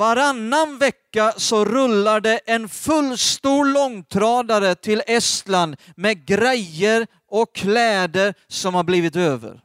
[0.00, 8.74] varannan vecka så rullar det en fullstor långtradare till Estland med grejer och kläder som
[8.74, 9.60] har blivit över.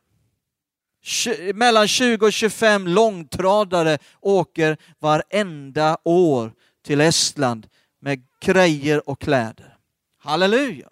[1.54, 6.52] Mellan 20 och 25 långtradare åker varenda år
[6.86, 7.68] till Estland
[8.02, 9.78] med grejer och kläder.
[10.20, 10.90] Halleluja!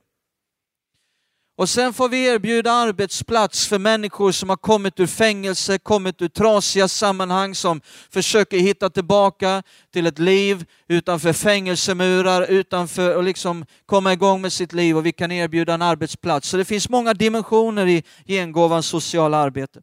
[1.56, 6.28] Och sen får vi erbjuda arbetsplats för människor som har kommit ur fängelse, kommit ur
[6.28, 7.82] trasiga sammanhang, som
[8.12, 14.74] försöker hitta tillbaka till ett liv utanför fängelsemurar, utanför och liksom komma igång med sitt
[14.74, 16.50] liv och vi kan erbjuda en arbetsplats.
[16.50, 19.82] Så det finns många dimensioner i gengåvans sociala arbete.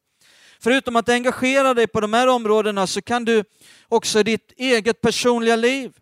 [0.61, 3.45] Förutom att engagera dig på de här områdena så kan du
[3.89, 5.93] också i ditt eget personliga liv.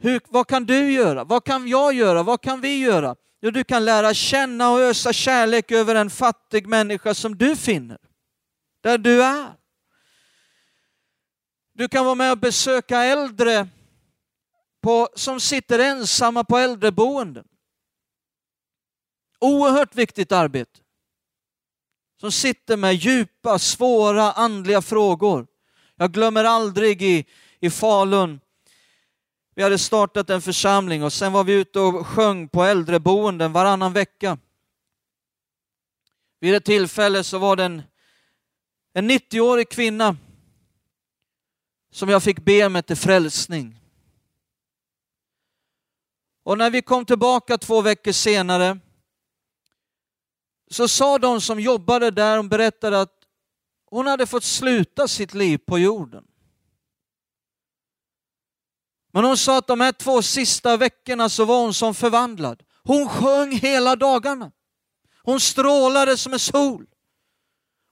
[0.00, 1.24] Hur, vad kan du göra?
[1.24, 2.22] Vad kan jag göra?
[2.22, 3.16] Vad kan vi göra?
[3.40, 7.98] Jo, du kan lära känna och ösa kärlek över en fattig människa som du finner,
[8.82, 9.52] där du är.
[11.74, 13.68] Du kan vara med och besöka äldre
[14.80, 17.44] på, som sitter ensamma på äldreboenden.
[19.40, 20.80] Oerhört viktigt arbete.
[22.20, 25.46] Som sitter med djupa, svåra andliga frågor.
[25.96, 27.26] Jag glömmer aldrig i,
[27.60, 28.40] i Falun
[29.58, 33.92] vi hade startat en församling och sen var vi ute och sjöng på äldreboenden varannan
[33.92, 34.38] vecka.
[36.40, 37.82] Vid ett tillfälle så var det en,
[38.92, 40.16] en 90-årig kvinna
[41.90, 43.80] som jag fick be med till frälsning.
[46.44, 48.78] Och när vi kom tillbaka två veckor senare
[50.70, 53.24] så sa de som jobbade där, de berättade att
[53.84, 56.27] hon hade fått sluta sitt liv på jorden.
[59.18, 62.62] Men hon sa att de här två sista veckorna så var hon som förvandlad.
[62.84, 64.50] Hon sjöng hela dagarna.
[65.22, 66.86] Hon strålade som en sol.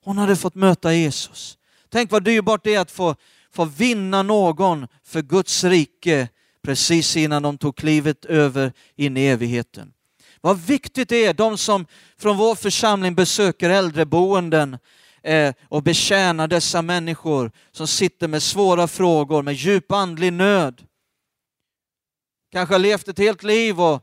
[0.05, 1.59] Hon hade fått möta Jesus.
[1.89, 3.17] Tänk vad dyrbart det är att få,
[3.53, 6.29] få vinna någon för Guds rike
[6.63, 9.93] precis innan de tog klivet över in i evigheten.
[10.41, 11.87] Vad viktigt det är, de som
[12.19, 14.79] från vår församling besöker äldreboenden
[15.23, 20.83] eh, och betjänar dessa människor som sitter med svåra frågor, med djup andlig nöd
[22.57, 24.03] kanske har levt ett helt liv och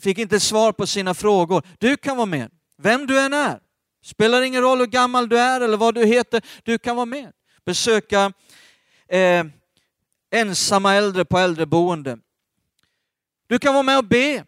[0.00, 1.62] fick inte svar på sina frågor.
[1.78, 3.60] Du kan vara med, vem du än är.
[4.02, 7.32] Spelar ingen roll hur gammal du är eller vad du heter, du kan vara med.
[7.64, 8.32] Besöka
[9.08, 9.44] eh,
[10.30, 12.18] ensamma äldre på äldreboende.
[13.46, 14.44] Du kan vara med och be.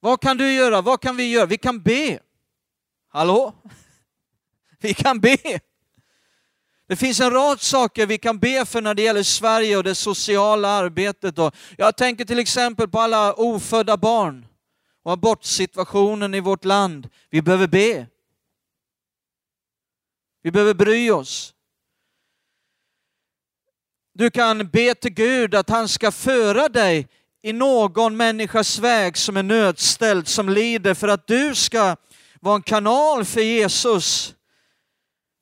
[0.00, 0.80] Vad kan du göra?
[0.80, 1.46] Vad kan vi göra?
[1.46, 2.18] Vi kan be.
[3.08, 3.54] Hallå?
[4.80, 5.60] Vi kan be.
[6.88, 9.94] Det finns en rad saker vi kan be för när det gäller Sverige och det
[9.94, 11.34] sociala arbetet.
[11.76, 14.46] Jag tänker till exempel på alla ofödda barn
[15.04, 17.08] och abortsituationen i vårt land.
[17.30, 18.06] Vi behöver be.
[20.42, 21.54] Vi behöver bry oss.
[24.14, 27.08] Du kan be till Gud att han ska föra dig
[27.42, 31.96] i någon människas väg som är nödställd, som lider för att du ska
[32.40, 34.34] vara en kanal för Jesus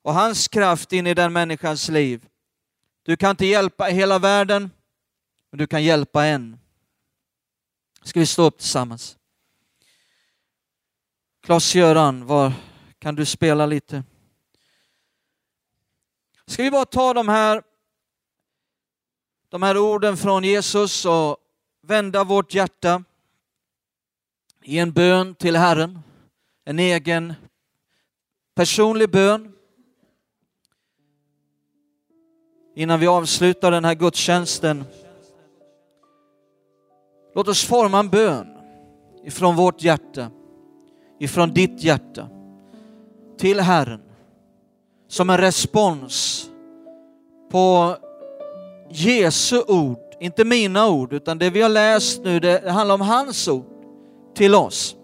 [0.07, 2.27] och hans kraft in i den människans liv.
[3.03, 4.71] Du kan inte hjälpa hela världen,
[5.49, 6.59] men du kan hjälpa en.
[8.03, 9.17] Ska vi stå upp tillsammans?
[11.41, 12.53] Klas-Göran, var
[12.99, 14.03] kan du spela lite?
[16.45, 17.63] Ska vi bara ta de här,
[19.49, 21.37] de här orden från Jesus och
[21.81, 23.03] vända vårt hjärta
[24.61, 25.99] i en bön till Herren,
[26.65, 27.33] en egen
[28.55, 29.56] personlig bön.
[32.77, 34.83] Innan vi avslutar den här gudstjänsten.
[37.35, 38.47] Låt oss forma en bön
[39.23, 40.31] ifrån vårt hjärta,
[41.19, 42.29] ifrån ditt hjärta
[43.37, 44.01] till Herren
[45.07, 46.45] som en respons
[47.51, 47.95] på
[48.89, 53.47] Jesu ord, inte mina ord, utan det vi har läst nu, det handlar om hans
[53.47, 53.65] ord
[54.35, 54.95] till oss.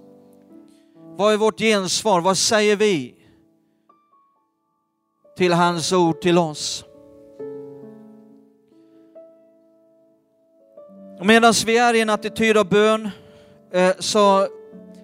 [1.17, 2.21] Vad är vårt gensvar?
[2.21, 3.15] Vad säger vi
[5.37, 6.85] till hans ord till oss?
[11.23, 13.09] Och medan vi är i en attityd av bön
[13.71, 14.47] eh, så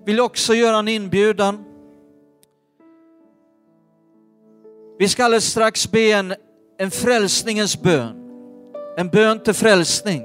[0.05, 1.65] vill jag också göra en inbjudan.
[4.97, 6.33] Vi ska alldeles strax be en,
[6.77, 8.31] en frälsningens bön,
[8.97, 10.23] en bön till frälsning.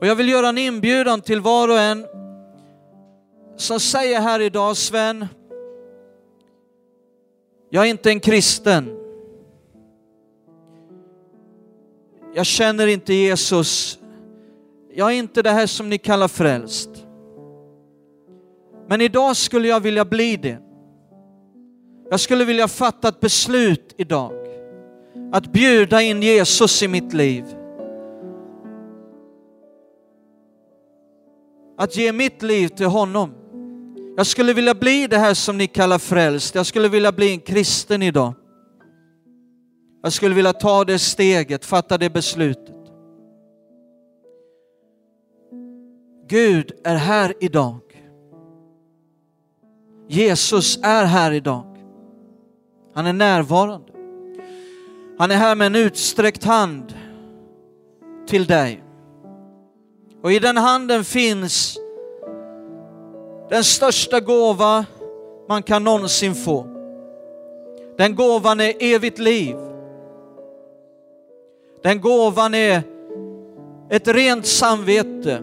[0.00, 2.06] Och jag vill göra en inbjudan till var och en
[3.56, 5.26] som säger här idag, Sven,
[7.70, 8.98] jag är inte en kristen.
[12.34, 13.98] Jag känner inte Jesus
[14.94, 16.90] jag är inte det här som ni kallar frälst.
[18.88, 20.58] Men idag skulle jag vilja bli det.
[22.10, 24.32] Jag skulle vilja fatta ett beslut idag.
[25.32, 27.44] Att bjuda in Jesus i mitt liv.
[31.78, 33.34] Att ge mitt liv till honom.
[34.16, 36.54] Jag skulle vilja bli det här som ni kallar frälst.
[36.54, 38.34] Jag skulle vilja bli en kristen idag.
[40.02, 42.73] Jag skulle vilja ta det steget, fatta det beslutet.
[46.28, 47.80] Gud är här idag.
[50.08, 51.76] Jesus är här idag.
[52.94, 53.92] Han är närvarande.
[55.18, 56.94] Han är här med en utsträckt hand
[58.26, 58.82] till dig.
[60.22, 61.78] Och i den handen finns
[63.50, 64.84] den största gåva
[65.48, 66.66] man kan någonsin få.
[67.96, 69.56] Den gåvan är evigt liv.
[71.82, 72.82] Den gåvan är
[73.90, 75.42] ett rent samvete,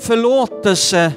[0.00, 1.12] förlåtelse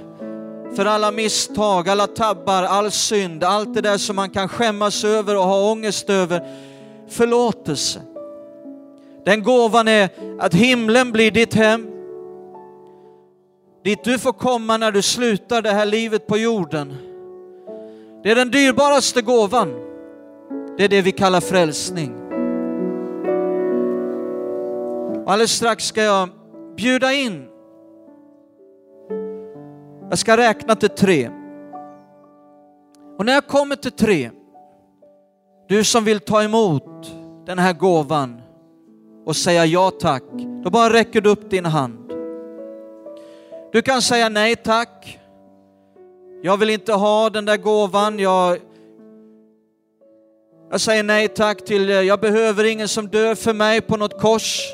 [0.76, 5.38] för alla misstag, alla tabbar, all synd, allt det där som man kan skämmas över
[5.38, 6.42] och ha ångest över.
[7.10, 8.02] Förlåtelse.
[9.26, 10.10] Den gåvan är
[10.40, 11.88] att himlen blir ditt hem,
[13.84, 16.98] dit du får komma när du slutar det här livet på jorden.
[18.24, 19.74] Det är den dyrbaraste gåvan.
[20.78, 22.14] Det är det vi kallar frälsning.
[25.28, 26.30] Alldeles strax ska jag
[26.78, 27.53] bjuda in.
[30.14, 31.30] Jag ska räkna till tre.
[33.18, 34.32] Och när jag kommer till tre,
[35.68, 37.12] du som vill ta emot
[37.46, 38.42] den här gåvan
[39.26, 40.24] och säga ja tack,
[40.64, 42.14] då bara räcker du upp din hand.
[43.72, 45.20] Du kan säga nej tack.
[46.42, 48.20] Jag vill inte ha den där gåvan.
[48.20, 48.58] Jag,
[50.72, 54.74] jag säger nej tack till, jag behöver ingen som dör för mig på något kors.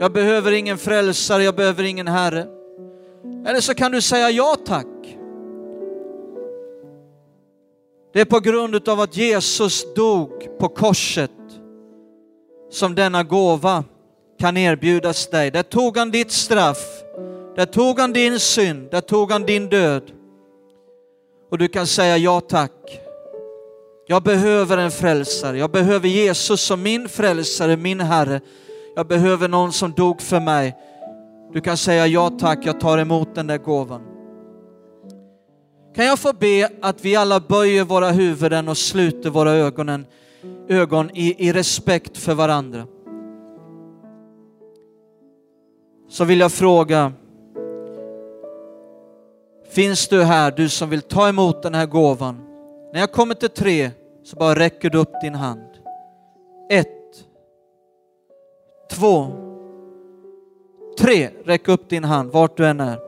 [0.00, 2.46] Jag behöver ingen frälsare, jag behöver ingen Herre.
[3.46, 4.86] Eller så kan du säga ja tack.
[8.12, 11.30] Det är på grund av att Jesus dog på korset
[12.70, 13.84] som denna gåva
[14.38, 15.50] kan erbjudas dig.
[15.50, 17.02] Där tog han ditt straff,
[17.56, 20.02] där tog han din synd, där tog han din död.
[21.50, 23.00] Och du kan säga ja tack.
[24.06, 28.40] Jag behöver en frälsare, jag behöver Jesus som min frälsare, min Herre.
[28.96, 30.76] Jag behöver någon som dog för mig.
[31.52, 34.02] Du kan säga ja tack, jag tar emot den där gåvan.
[35.94, 40.06] Kan jag få be att vi alla böjer våra huvuden och sluter våra ögonen,
[40.68, 42.86] ögon i, i respekt för varandra?
[46.08, 47.12] Så vill jag fråga,
[49.70, 52.36] finns du här, du som vill ta emot den här gåvan?
[52.92, 53.90] När jag kommer till tre
[54.24, 55.70] så bara räcker du upp din hand.
[56.70, 56.95] Ett,
[58.90, 59.26] två,
[60.98, 61.28] tre.
[61.44, 62.98] Räck upp din hand vart du än är.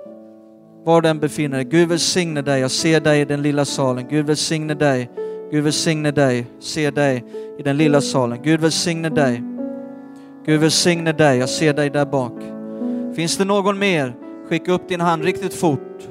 [0.84, 1.64] Var du än befinner dig.
[1.64, 2.60] Gud välsigne dig.
[2.60, 4.06] Jag ser dig i den lilla salen.
[4.10, 5.10] Gud välsigne dig.
[5.50, 6.46] Gud välsigne dig.
[6.60, 7.24] Se dig
[7.58, 8.38] i den lilla salen.
[8.42, 9.42] Gud välsigne dig.
[10.44, 11.38] Gud välsigne dig.
[11.38, 12.32] Jag ser dig där bak.
[13.16, 14.16] Finns det någon mer?
[14.48, 16.08] Skicka upp din hand riktigt fort.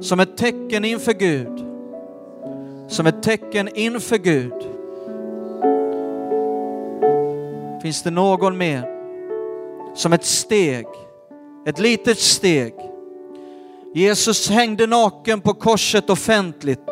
[0.00, 1.66] Som ett tecken inför Gud.
[2.88, 4.52] Som ett tecken inför Gud.
[7.82, 8.99] Finns det någon mer?
[9.94, 10.86] Som ett steg,
[11.66, 12.74] ett litet steg.
[13.94, 16.90] Jesus hängde naken på korset offentligt.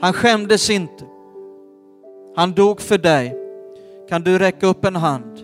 [0.00, 1.04] Han skämdes inte.
[2.36, 3.34] Han dog för dig.
[4.08, 5.38] Kan du räcka upp en hand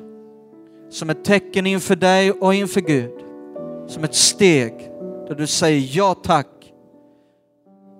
[0.91, 3.25] som ett tecken inför dig och inför Gud?
[3.87, 4.91] Som ett steg
[5.29, 6.73] där du säger ja tack.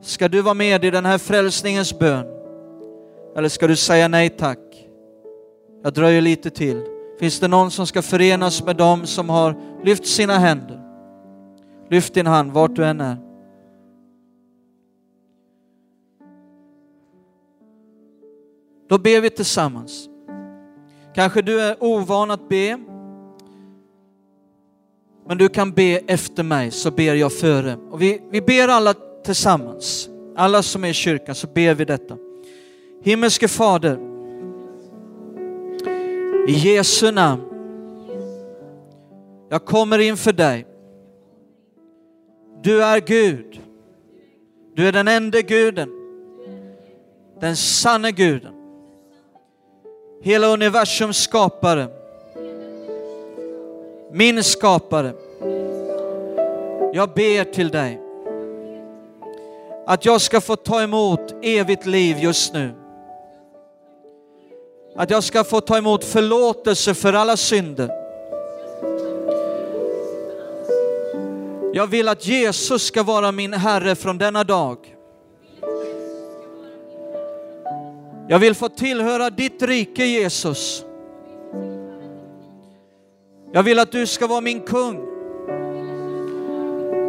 [0.03, 2.27] Ska du vara med i den här frälsningens bön?
[3.37, 4.64] Eller ska du säga nej tack?
[5.85, 6.83] Jag dröjer lite till.
[7.19, 10.81] Finns det någon som ska förenas med dem som har lyft sina händer?
[11.91, 13.17] Lyft din hand vart du än är.
[18.89, 20.09] Då ber vi tillsammans.
[21.15, 22.79] Kanske du är ovan att be,
[25.27, 27.77] men du kan be efter mig så ber jag före.
[27.91, 32.17] Och vi, vi ber alla tillsammans, alla som är i kyrkan så ber vi detta.
[33.03, 34.14] Himmelske Fader,
[36.49, 37.43] i Jesu namn.
[39.49, 40.67] Jag kommer inför dig.
[42.63, 43.61] Du är Gud.
[44.75, 45.91] Du är den enda guden.
[47.41, 48.55] Den sanne guden.
[50.23, 51.89] Hela universums skapare.
[54.13, 55.13] Min skapare.
[56.93, 58.01] Jag ber till dig
[59.87, 62.84] att jag ska få ta emot evigt liv just nu.
[64.97, 67.91] Att jag ska få ta emot förlåtelse för alla synder.
[71.73, 74.97] Jag vill att Jesus ska vara min Herre från denna dag.
[78.29, 80.85] Jag vill få tillhöra ditt rike Jesus.
[83.53, 84.97] Jag vill att du ska vara min kung.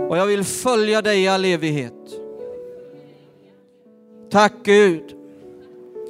[0.10, 1.94] Och jag vill följa dig i all evighet.
[4.30, 5.15] Tack Gud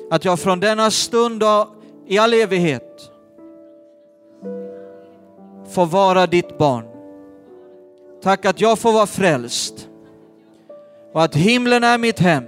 [0.10, 1.68] att jag från denna stund och
[2.08, 3.12] i all evighet
[5.70, 6.86] får vara ditt barn.
[8.24, 9.90] Tack att jag får vara frälst
[11.14, 12.44] och att himlen är mitt hem.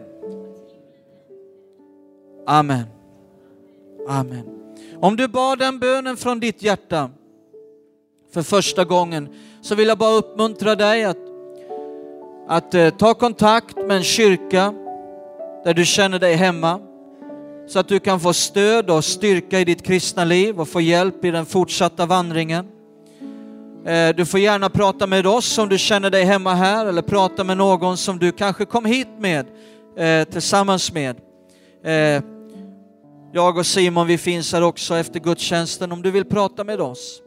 [2.45, 2.83] Amen.
[4.07, 4.43] Amen.
[4.99, 7.09] Om du bad den bönen från ditt hjärta
[8.33, 9.29] för första gången
[9.61, 11.17] så vill jag bara uppmuntra dig att,
[12.47, 14.73] att eh, ta kontakt med en kyrka
[15.63, 16.79] där du känner dig hemma
[17.67, 21.25] så att du kan få stöd och styrka i ditt kristna liv och få hjälp
[21.25, 22.67] i den fortsatta vandringen.
[23.85, 27.43] Eh, du får gärna prata med oss om du känner dig hemma här eller prata
[27.43, 29.45] med någon som du kanske kom hit med
[29.97, 31.15] eh, tillsammans med.
[31.83, 32.23] Eh,
[33.33, 37.21] jag och Simon vi finns här också efter gudstjänsten om du vill prata med oss.